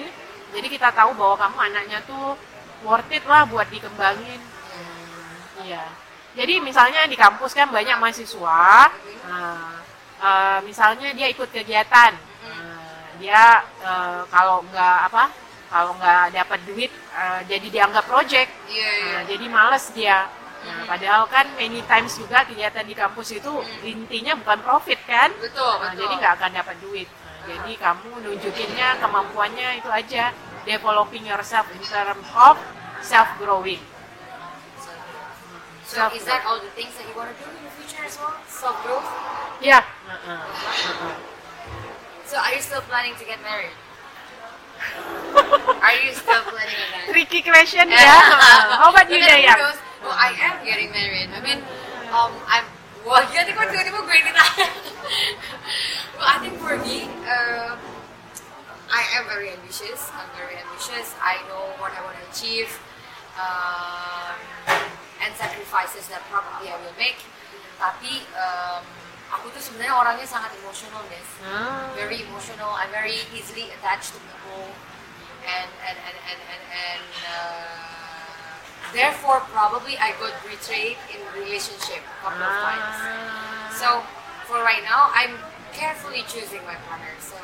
Jadi 0.52 0.66
kita 0.68 0.92
tahu 0.92 1.12
bahwa 1.16 1.36
kamu 1.36 1.56
anaknya 1.72 1.98
tuh 2.08 2.36
worth 2.84 3.12
it 3.12 3.24
lah 3.28 3.44
buat 3.44 3.68
dikembangin. 3.68 4.40
Hmm, 4.40 5.36
iya. 5.68 5.84
Jadi 6.32 6.64
misalnya 6.64 7.04
di 7.04 7.16
kampus 7.16 7.52
kan 7.52 7.68
banyak 7.68 8.00
mahasiswa. 8.00 8.88
Nah, 9.28 9.84
uh, 10.22 10.58
misalnya 10.62 11.10
dia 11.12 11.26
ikut 11.28 11.50
kegiatan. 11.50 12.14
Nah, 12.14 13.10
dia 13.18 13.66
uh, 13.82 14.22
kalau 14.30 14.62
nggak 14.70 14.98
apa, 15.10 15.24
kalau 15.68 15.92
nggak 15.98 16.32
dapat 16.32 16.60
duit, 16.64 16.92
uh, 17.12 17.42
jadi 17.50 17.66
dianggap 17.68 18.06
project. 18.06 18.50
Nah, 18.70 19.26
jadi 19.26 19.44
males 19.50 19.90
dia. 19.92 20.30
Nah, 20.62 20.86
padahal 20.86 21.26
kan 21.26 21.50
many 21.58 21.82
times 21.90 22.14
juga 22.14 22.46
kegiatan 22.46 22.86
di 22.86 22.94
kampus 22.94 23.34
itu 23.34 23.52
intinya 23.82 24.38
bukan 24.38 24.62
profit 24.62 25.00
kan? 25.10 25.34
betul 25.42 25.58
Nah, 25.82 25.90
betul 25.90 26.06
jadi 26.06 26.14
nggak 26.22 26.34
akan 26.38 26.50
dapat 26.54 26.76
duit. 26.78 27.08
Nah, 27.10 27.36
jadi 27.50 27.72
kamu 27.82 28.10
nunjukinnya 28.22 28.88
kemampuannya 29.02 29.82
itu 29.82 29.90
aja, 29.90 30.30
developing 30.62 31.26
yourself 31.26 31.66
in 31.74 31.82
terms 31.82 32.30
of 32.38 32.54
self 33.02 33.26
growing. 33.42 33.82
so 35.92 36.08
is 36.16 36.24
that 36.24 36.40
all 36.48 36.56
the 36.56 36.72
things 36.72 36.96
that 36.96 37.04
you 37.04 37.12
want 37.12 37.28
to 37.28 37.44
do 37.44 37.68
as 38.04 38.14
well 38.18 38.34
self 38.46 38.76
growth 38.84 39.06
Ya. 39.62 39.78
Heeh, 40.10 40.26
heeh. 40.26 41.14
so 42.26 42.34
are 42.38 42.50
you 42.54 42.62
still 42.62 42.82
planning 42.90 43.14
to 43.14 43.24
get 43.24 43.38
married 43.46 43.70
are 45.86 45.96
you 46.02 46.10
still 46.10 46.42
planning 46.50 46.74
on 46.82 46.88
that 46.90 47.06
Tricky 47.14 47.40
question 47.46 47.86
yeah. 47.86 48.02
Heeh. 48.02 48.60
How 48.82 48.90
about 48.90 49.06
you 49.06 49.22
But 49.22 49.26
then 49.30 49.38
who 49.38 49.46
Dayang? 49.46 49.58
knows? 49.62 49.78
Well, 50.02 50.18
I 50.18 50.34
am 50.34 50.58
getting 50.66 50.90
married. 50.90 51.30
I 51.30 51.38
mean, 51.38 51.62
um, 52.10 52.34
I'm. 52.50 52.66
Wah, 53.06 53.22
gila 53.30 53.46
nih 53.46 53.54
kok 53.54 53.70
tiba-tiba 53.70 53.98
gue 54.02 54.18
well, 56.18 56.26
I 56.26 56.36
think 56.42 56.58
for 56.58 56.74
me, 56.82 57.06
uh, 57.26 57.74
I 58.90 59.02
am 59.18 59.26
very 59.30 59.50
ambitious. 59.54 60.10
I'm 60.14 60.26
very 60.34 60.58
ambitious. 60.58 61.14
I 61.22 61.38
know 61.46 61.70
what 61.78 61.94
I 61.94 62.02
want 62.02 62.18
to 62.18 62.24
achieve 62.34 62.70
um, 63.38 64.34
and 65.22 65.30
sacrifices 65.38 66.06
that 66.10 66.22
probably 66.30 66.70
I 66.70 66.76
will 66.82 66.94
make. 66.98 67.18
Tapi 67.82 68.22
um, 68.38 68.82
aku 69.34 69.50
tuh 69.50 69.58
sebenarnya 69.58 69.98
orangnya 69.98 70.28
sangat 70.30 70.54
emosional, 70.62 71.02
Miss. 71.10 71.26
Ah. 71.42 71.90
Very 71.98 72.22
emotional. 72.22 72.70
I'm 72.78 72.94
very 72.94 73.26
easily 73.34 73.74
attached 73.74 74.14
to 74.14 74.22
people, 74.22 74.70
and 75.42 75.70
and 75.82 75.98
and 75.98 76.18
and 76.30 76.40
and, 76.46 76.62
and 76.70 77.06
uh, 77.26 78.54
therefore 78.94 79.42
probably 79.50 79.98
I 79.98 80.14
got 80.22 80.30
betrayed 80.46 80.94
in 81.10 81.18
relationship 81.34 82.06
a 82.06 82.16
couple 82.22 82.46
of 82.46 82.54
times. 82.62 82.98
Ah. 83.02 83.66
So 83.74 83.88
for 84.46 84.62
right 84.62 84.86
now, 84.86 85.10
I'm 85.10 85.34
carefully 85.74 86.22
choosing 86.30 86.62
my 86.68 86.78
partner. 86.86 87.10
So, 87.18 87.40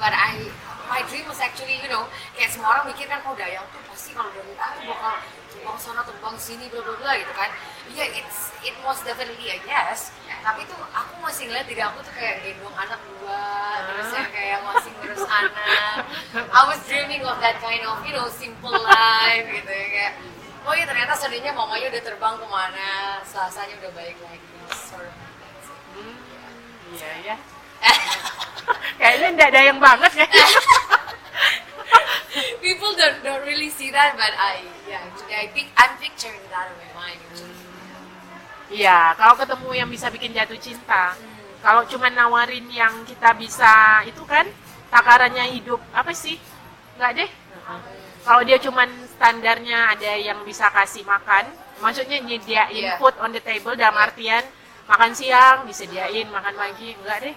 but 0.00 0.14
I, 0.14 0.48
my 0.88 1.00
dream 1.10 1.26
was 1.26 1.40
actually, 1.42 1.78
you 1.82 1.90
know, 1.90 2.06
kayak 2.38 2.50
semua 2.50 2.78
orang 2.78 2.90
mikir 2.90 3.06
kan, 3.10 3.20
oh 3.26 3.34
Dayang 3.34 3.66
tuh 3.74 3.82
pasti 3.90 4.14
kalau 4.14 4.30
udah 4.30 4.44
nikah 4.46 4.68
tuh 4.74 4.82
bakal 4.88 5.14
terbang 5.50 5.78
sana 5.80 6.00
terbang 6.04 6.36
sini 6.38 6.64
bla 6.70 6.80
bla 6.84 6.94
bla 7.00 7.12
gitu 7.18 7.32
kan. 7.34 7.50
Iya, 7.90 8.06
yeah, 8.06 8.18
it's 8.22 8.50
it 8.66 8.74
was 8.82 8.98
definitely 9.02 9.50
a 9.50 9.58
yes. 9.66 10.10
Tapi 10.46 10.62
tuh 10.70 10.78
aku 10.94 11.18
masih 11.22 11.50
ngeliat 11.50 11.66
diri 11.66 11.82
aku 11.82 11.98
tuh 12.06 12.14
kayak 12.14 12.42
gendong 12.46 12.74
anak 12.78 13.00
dua, 13.18 13.46
terus 13.82 14.10
yang 14.14 14.30
kayak 14.30 14.58
masih 14.62 14.90
ngurus 14.98 15.24
anak. 15.26 15.98
I 16.34 16.60
was 16.70 16.78
dreaming 16.86 17.22
of 17.26 17.38
that 17.42 17.58
kind 17.58 17.82
of, 17.82 17.98
you 18.06 18.14
know, 18.14 18.30
simple 18.30 18.74
life 18.74 19.46
gitu 19.50 19.70
ya 19.70 19.86
kayak. 19.90 20.12
Oh 20.66 20.74
iya 20.74 20.82
ternyata 20.82 21.14
sedihnya 21.14 21.54
mamanya 21.54 21.94
udah 21.94 22.02
terbang 22.02 22.34
ke 22.42 22.46
mana, 22.50 23.22
Selasanya 23.22 23.74
udah 23.78 23.92
baik 23.94 24.18
lagi. 24.18 24.50
Sort 24.74 25.06
of 25.06 25.14
like 25.14 25.34
that 25.38 25.54
sih. 25.62 25.78
Hmm, 25.94 26.16
Iya 26.94 27.10
ya. 27.22 27.36
Kayaknya 28.96 29.28
tidak 29.32 29.48
ada 29.52 29.60
yang 29.62 29.78
banget 29.78 30.12
ya. 30.16 30.26
People 32.64 32.92
don't 32.98 33.18
don't 33.22 33.44
really 33.46 33.70
see 33.70 33.88
that, 33.94 34.16
but 34.18 34.32
I 34.34 34.60
yeah 34.84 35.00
actually 35.06 35.36
I 35.36 35.46
think 35.52 35.70
I'm 35.78 35.94
picturing 35.96 36.42
that 36.50 36.68
in 36.68 36.76
my 36.96 37.12
mind. 37.12 37.20
Iya, 38.66 39.14
kalau 39.14 39.38
ketemu 39.38 39.68
yang 39.78 39.88
bisa 39.88 40.10
bikin 40.10 40.34
jatuh 40.34 40.58
cinta. 40.58 41.14
Kalau 41.62 41.86
cuma 41.86 42.10
nawarin 42.10 42.66
yang 42.68 43.06
kita 43.06 43.32
bisa 43.38 44.02
itu 44.04 44.20
kan 44.26 44.44
takarannya 44.90 45.54
hidup 45.54 45.78
apa 45.94 46.10
sih? 46.10 46.36
Enggak 46.98 47.24
deh. 47.24 47.30
Kalau 48.26 48.42
dia 48.42 48.58
cuma 48.58 48.82
standarnya 49.14 49.94
ada 49.94 50.12
yang 50.18 50.42
bisa 50.42 50.66
kasih 50.74 51.06
makan, 51.06 51.46
maksudnya 51.78 52.18
nyediain 52.18 52.90
Iya. 52.90 52.98
food 52.98 53.14
on 53.22 53.30
the 53.30 53.38
table 53.38 53.78
dalam 53.78 53.94
artian 53.94 54.42
makan 54.90 55.14
siang 55.14 55.62
disediain, 55.70 56.26
makan 56.34 56.54
pagi, 56.58 56.90
enggak 56.98 57.18
deh. 57.22 57.36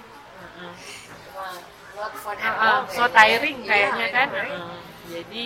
Wah, 1.40 1.56
not 1.96 2.14
fun 2.16 2.36
at 2.36 2.44
Heeh, 2.44 2.60
all. 2.60 2.82
so 2.86 3.00
kayaknya. 3.00 3.16
tiring 3.16 3.58
Iya, 3.58 3.70
kayaknya 3.70 4.06
I 4.06 4.12
kan. 4.12 4.28
Heeh. 4.30 4.76
Jadi 5.10 5.46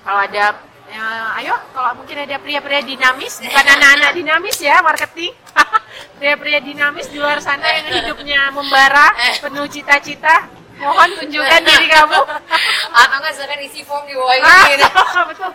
kalau 0.00 0.20
ada 0.20 0.44
ya, 0.88 1.04
ayo 1.38 1.54
kalau 1.70 1.90
mungkin 1.94 2.16
ada 2.18 2.36
pria-pria 2.36 2.80
dinamis, 2.82 3.34
bukan 3.38 3.64
anak-anak 3.76 4.10
dinamis 4.12 4.58
ya 4.58 4.80
marketing. 4.80 5.32
pria-pria 6.18 6.58
dinamis 6.58 7.06
di 7.06 7.16
luar 7.16 7.38
sana 7.38 7.62
yang 7.62 7.86
hidupnya 7.92 8.50
membara, 8.50 9.14
penuh 9.38 9.66
cita-cita, 9.66 10.50
mohon 10.76 11.10
tunjukkan 11.14 11.62
diri 11.62 11.86
kamu. 11.86 12.20
Atau 12.98 13.16
nggak 13.18 13.32
silakan 13.32 13.60
isi 13.62 13.80
form 13.82 14.02
di 14.02 14.14
bawah 14.14 14.34
Ah, 14.34 14.66
ini. 14.66 14.74
gitu. 14.74 14.88
betul. 15.30 15.50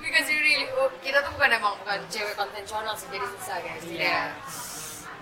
Because 0.00 0.26
you 0.26 0.38
really, 0.38 0.66
oh, 0.74 0.90
kita 0.98 1.18
tuh 1.20 1.30
bukan 1.34 1.50
emang 1.52 1.74
bukan 1.78 1.98
cewek 2.08 2.34
konvensional 2.34 2.94
sih, 2.94 3.06
jadi 3.10 3.26
susah 3.28 3.56
guys. 3.60 3.82
Jadi 3.84 4.00
Iya. 4.00 4.22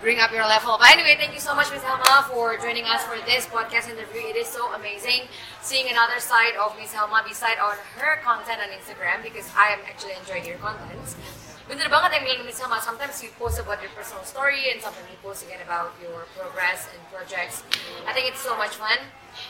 Bring 0.04 0.20
up 0.20 0.30
your 0.36 0.44
level. 0.44 0.76
But 0.76 0.92
anyway, 0.92 1.16
thank 1.16 1.32
you 1.32 1.40
so 1.40 1.56
much, 1.56 1.72
Miss 1.72 1.80
Helma, 1.80 2.28
for 2.28 2.60
joining 2.60 2.84
us 2.84 3.00
for 3.08 3.16
this 3.24 3.48
podcast 3.48 3.88
interview. 3.88 4.20
It 4.28 4.36
is 4.36 4.46
so 4.46 4.68
amazing 4.76 5.32
seeing 5.64 5.88
another 5.88 6.20
side 6.20 6.52
of 6.60 6.76
Miss 6.76 6.92
Helma 6.92 7.24
beside 7.26 7.56
on 7.56 7.72
her 7.96 8.20
content 8.20 8.60
on 8.60 8.68
Instagram 8.68 9.24
because 9.24 9.48
I 9.56 9.72
am 9.72 9.80
actually 9.88 10.12
enjoying 10.20 10.44
your 10.44 10.60
contents. 10.60 11.16
Bener 11.64 11.88
banget 11.88 12.20
yang 12.20 12.24
bilang 12.28 12.44
Miss 12.44 12.60
Helma, 12.60 12.84
sometimes 12.84 13.16
you 13.24 13.32
post 13.40 13.56
about 13.56 13.80
your 13.80 13.88
personal 13.96 14.20
story 14.28 14.68
and 14.68 14.76
sometimes 14.76 15.08
you 15.08 15.16
post 15.24 15.48
again 15.48 15.64
about 15.64 15.96
your 16.04 16.28
progress 16.36 16.84
and 16.92 17.00
projects. 17.08 17.64
I 18.04 18.12
think 18.12 18.28
it's 18.28 18.44
so 18.44 18.52
much 18.60 18.76
fun. 18.76 19.00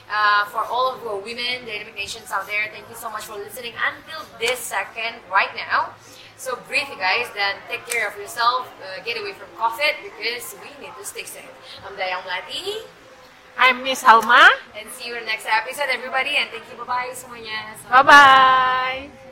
Uh, 0.07 0.47
for 0.55 0.63
all 0.63 0.95
of 0.95 1.03
the 1.03 1.19
women, 1.19 1.67
dynamic 1.67 1.99
nations 1.99 2.31
out 2.31 2.47
there, 2.47 2.71
thank 2.71 2.87
you 2.87 2.95
so 2.95 3.11
much 3.11 3.27
for 3.27 3.35
listening 3.35 3.75
until 3.75 4.23
this 4.39 4.63
second 4.63 5.19
right 5.27 5.51
now. 5.59 5.99
So 6.37 6.59
breathe, 6.69 6.91
guys, 6.99 7.27
then 7.35 7.57
take 7.69 7.87
care 7.87 8.09
of 8.09 8.17
yourself, 8.19 8.69
uh, 8.83 9.03
get 9.05 9.17
away 9.19 9.33
from 9.33 9.49
COVID 9.57 10.03
because 10.03 10.55
we 10.61 10.69
need 10.83 10.93
to 10.99 11.05
stay 11.05 11.25
safe. 11.25 11.49
I'm 11.87 11.95
Dayang 11.97 12.23
Melati, 12.27 12.85
I'm 13.57 13.83
Miss 13.83 14.03
Halma. 14.03 14.51
and 14.77 14.91
see 14.91 15.09
you 15.09 15.15
in 15.15 15.21
the 15.25 15.31
next 15.31 15.47
episode, 15.47 15.89
everybody, 15.89 16.37
and 16.37 16.51
thank 16.51 16.65
you, 16.71 16.77
bye-bye 16.77 17.15
semuanya. 17.15 17.79
Bye-bye. 17.89 19.24